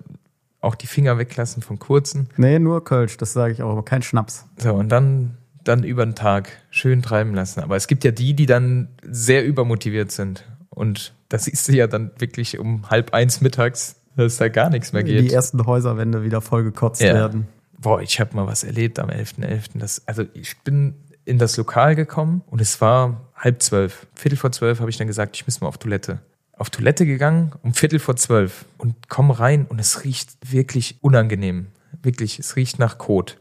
[0.65, 2.29] auch die Finger weglassen von kurzen.
[2.37, 4.47] Nee, nur Kölsch, das sage ich auch, aber kein Schnaps.
[4.57, 7.61] So, und dann, dann über den Tag schön treiben lassen.
[7.61, 10.45] Aber es gibt ja die, die dann sehr übermotiviert sind.
[10.71, 14.93] Und das siehst du ja dann wirklich um halb eins mittags, dass da gar nichts
[14.93, 15.21] mehr geht.
[15.21, 17.15] Die ersten Häuserwände wieder vollgekotzt ja.
[17.15, 17.49] werden.
[17.79, 19.79] Boah, ich habe mal was erlebt am 11.11.
[19.79, 20.03] .11.
[20.07, 20.95] also ich bin
[21.25, 24.07] in das Lokal gekommen und es war halb zwölf.
[24.15, 26.21] Viertel vor zwölf habe ich dann gesagt, ich muss mal auf Toilette.
[26.57, 31.69] Auf Toilette gegangen um Viertel vor zwölf und komme rein und es riecht wirklich unangenehm.
[32.03, 33.41] Wirklich, es riecht nach Kot.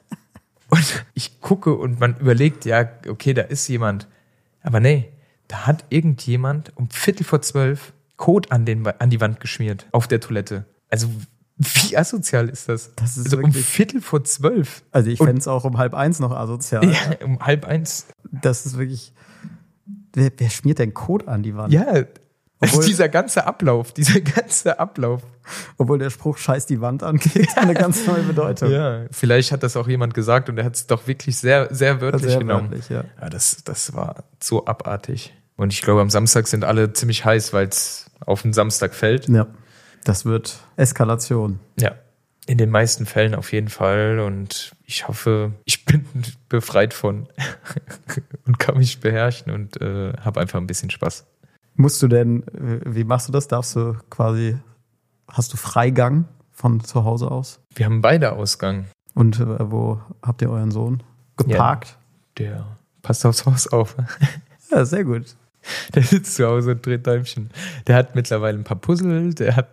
[0.68, 4.08] Und ich gucke und man überlegt, ja, okay, da ist jemand.
[4.62, 5.08] Aber nee,
[5.46, 10.08] da hat irgendjemand um Viertel vor zwölf Kot an, den, an die Wand geschmiert auf
[10.08, 10.64] der Toilette.
[10.90, 11.08] Also
[11.58, 12.94] wie asozial ist das?
[12.96, 14.82] Das ist also um Viertel vor zwölf.
[14.90, 16.84] Also ich fände es auch um halb eins noch asozial.
[16.84, 18.08] Ja, um halb eins.
[18.30, 19.12] Das ist wirklich.
[20.12, 21.72] Wer, wer schmiert denn Code an die Wand?
[21.72, 22.04] Ja,
[22.60, 25.22] also dieser ganze Ablauf, dieser ganze Ablauf.
[25.78, 28.70] Obwohl der Spruch scheiß die Wand angeht, eine ganz neue Bedeutung.
[28.70, 32.00] Ja, vielleicht hat das auch jemand gesagt und er hat es doch wirklich sehr, sehr
[32.00, 32.70] wörtlich sehr genommen.
[32.70, 33.04] Wörtlich, ja.
[33.20, 35.34] ja, das, das war so abartig.
[35.56, 39.28] Und ich glaube, am Samstag sind alle ziemlich heiß, weil es auf den Samstag fällt.
[39.28, 39.46] Ja.
[40.04, 41.58] Das wird Eskalation.
[41.80, 41.94] Ja,
[42.46, 44.20] in den meisten Fällen auf jeden Fall.
[44.20, 46.04] Und ich hoffe, ich bin
[46.48, 47.28] befreit von
[48.46, 51.26] und kann mich beherrschen und äh, habe einfach ein bisschen Spaß.
[51.76, 53.48] Musst du denn, äh, wie machst du das?
[53.48, 54.56] Darfst du quasi,
[55.28, 57.60] hast du Freigang von zu Hause aus?
[57.74, 58.86] Wir haben beide Ausgang.
[59.14, 61.02] Und äh, wo habt ihr euren Sohn
[61.36, 61.98] geparkt?
[62.38, 62.66] Ja, der
[63.02, 63.96] passt aufs Haus auf.
[64.70, 65.36] ja, sehr gut.
[65.94, 67.50] Der sitzt zu Hause und dreht Däumchen.
[67.86, 69.70] Der hat mittlerweile ein paar Puzzle, der hat,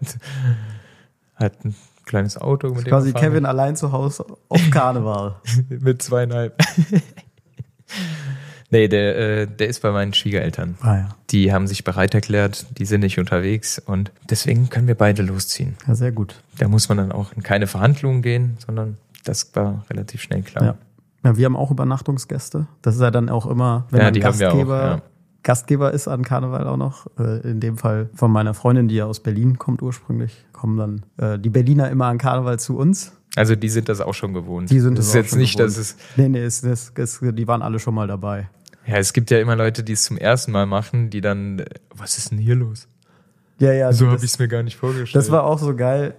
[1.36, 1.76] hat ein
[2.06, 2.70] kleines Auto.
[2.70, 5.36] Mit dem quasi Kevin allein zu Hause auf Karneval.
[5.70, 6.58] mit zweieinhalb.
[8.74, 10.76] nee, der, äh, der ist bei meinen Schwiegereltern.
[10.82, 11.10] Ah, ja.
[11.30, 15.76] Die haben sich bereit erklärt, die sind nicht unterwegs und deswegen können wir beide losziehen.
[15.88, 16.42] Ja, sehr gut.
[16.58, 20.64] Da muss man dann auch in keine Verhandlungen gehen, sondern das war relativ schnell klar.
[20.66, 20.76] Ja.
[21.26, 22.68] Ja, wir haben auch Übernachtungsgäste.
[22.82, 25.02] Das ist ja dann auch immer, wenn ja, man Gastgeber auch, ja.
[25.44, 27.08] Gastgeber ist an Karneval auch noch.
[27.18, 31.06] Äh, in dem Fall von meiner Freundin, die ja aus Berlin kommt ursprünglich, kommen dann
[31.18, 33.14] äh, die Berliner immer an Karneval zu uns.
[33.36, 34.70] Also die sind das auch schon gewohnt.
[34.70, 35.70] Die sind das, das ist jetzt nicht, gewohnt.
[35.70, 35.96] dass es.
[36.18, 38.50] Nee, nee, es, es, es, die waren alle schon mal dabei.
[38.86, 41.64] Ja, es gibt ja immer Leute, die es zum ersten Mal machen, die dann,
[41.96, 42.88] was ist denn hier los?
[43.60, 43.94] Ja, ja.
[43.94, 45.16] So habe ich es mir gar nicht vorgestellt.
[45.16, 46.16] Das war auch so geil,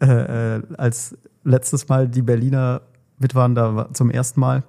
[0.00, 2.82] äh, äh, als letztes Mal die Berliner
[3.18, 4.62] mit waren da zum ersten Mal.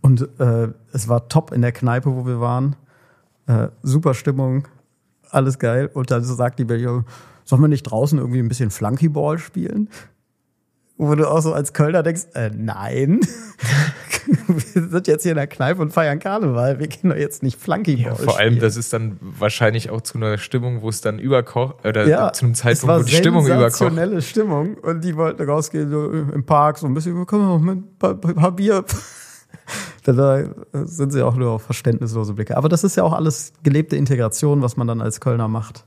[0.00, 2.76] Und äh, es war top in der Kneipe, wo wir waren.
[3.46, 4.68] Äh, super Stimmung,
[5.30, 5.90] alles geil.
[5.92, 7.04] Und dann sagt die Berliner,
[7.44, 9.88] sollen wir nicht draußen irgendwie ein bisschen Flunkyball spielen?
[10.96, 13.20] Wo du auch so als Kölner denkst, äh, nein.
[14.46, 16.78] wir sind jetzt hier in der Kneipe und feiern Karneval.
[16.78, 18.60] Wir gehen doch jetzt nicht Flunkyball ja, Vor allem, spielen.
[18.60, 22.44] das ist dann wahrscheinlich auch zu einer Stimmung, wo es dann überkocht, oder ja, zu
[22.44, 23.76] einem Zeitpunkt, wo die Stimmung überkocht.
[23.76, 24.74] sensationelle Stimmung.
[24.74, 28.52] Und die wollten rausgehen, so im Park, so ein bisschen, komm, mit ein paar, paar
[28.52, 28.84] Bier
[30.04, 32.56] da sind sie auch nur auf verständnislose Blicke.
[32.56, 35.84] Aber das ist ja auch alles gelebte Integration, was man dann als Kölner macht.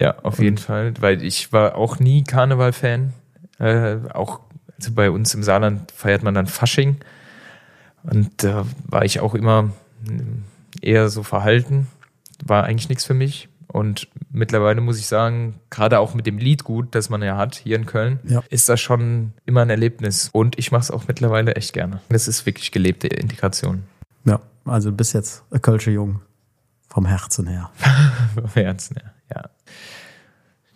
[0.00, 3.12] Ja, auf Und jeden Fall, weil ich war auch nie Karneval-Fan.
[3.60, 4.40] Äh, auch
[4.80, 6.96] also bei uns im Saarland feiert man dann Fasching.
[8.02, 9.70] Und da war ich auch immer
[10.80, 11.86] eher so verhalten.
[12.42, 13.48] War eigentlich nichts für mich.
[13.66, 17.76] Und mittlerweile muss ich sagen, gerade auch mit dem Liedgut, das man ja hat hier
[17.76, 18.42] in Köln, ja.
[18.48, 20.30] ist das schon immer ein Erlebnis.
[20.32, 22.00] Und ich mache es auch mittlerweile echt gerne.
[22.08, 23.84] Das ist wirklich gelebte Integration.
[24.24, 26.20] Ja, also bis jetzt ein Kölsche Jung.
[26.88, 27.70] Vom Herzen her.
[28.34, 29.50] Vom Herzen her, ja.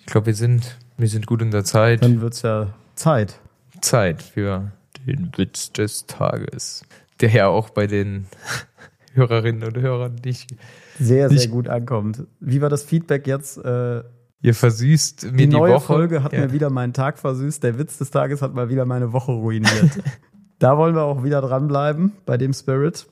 [0.07, 2.03] Ich glaube, wir sind, wir sind gut in der Zeit.
[2.03, 3.41] Dann wird es ja Zeit.
[3.81, 4.71] Zeit für
[5.07, 6.83] den Witz des Tages.
[7.21, 8.27] Der ja auch bei den
[9.15, 10.55] Hörerinnen und Hörern nicht
[10.99, 12.25] sehr, sehr gut ankommt.
[12.39, 13.57] Wie war das Feedback jetzt?
[13.59, 14.03] Äh,
[14.43, 15.87] Ihr versüßt mir die, die neue Woche.
[15.87, 16.41] Folge hat ja.
[16.43, 17.63] mir wieder meinen Tag versüßt.
[17.63, 20.03] Der Witz des Tages hat mal wieder meine Woche ruiniert.
[20.59, 23.07] da wollen wir auch wieder dranbleiben bei dem Spirit.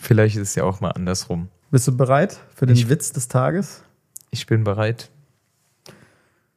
[0.00, 1.48] Vielleicht ist es ja auch mal andersrum.
[1.70, 3.82] Bist du bereit für den ich, Witz des Tages?
[4.30, 5.10] Ich bin bereit.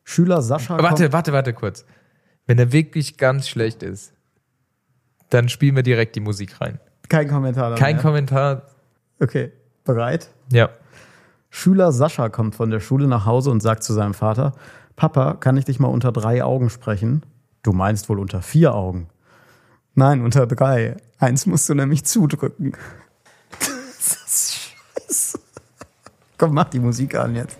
[0.10, 0.82] Schüler Sascha.
[0.82, 1.86] Warte, warte, warte kurz.
[2.47, 4.12] Wenn er wirklich ganz schlecht ist,
[5.30, 6.80] dann spielen wir direkt die Musik rein.
[7.10, 7.76] Kein Kommentar.
[7.76, 8.01] Kein mehr.
[8.01, 8.64] Kommentar.
[9.20, 9.51] Okay.
[9.84, 10.32] Bereit?
[10.51, 10.70] Ja.
[11.51, 14.53] Schüler Sascha kommt von der Schule nach Hause und sagt zu seinem Vater:
[14.95, 17.24] Papa, kann ich dich mal unter drei Augen sprechen?
[17.62, 19.10] Du meinst wohl unter vier Augen?
[19.93, 20.97] Nein, unter drei.
[21.20, 22.74] Eins musst du nämlich zudrücken.
[23.60, 24.74] das ist
[25.05, 25.39] scheiße.
[26.39, 27.60] Komm, mach die Musik an jetzt.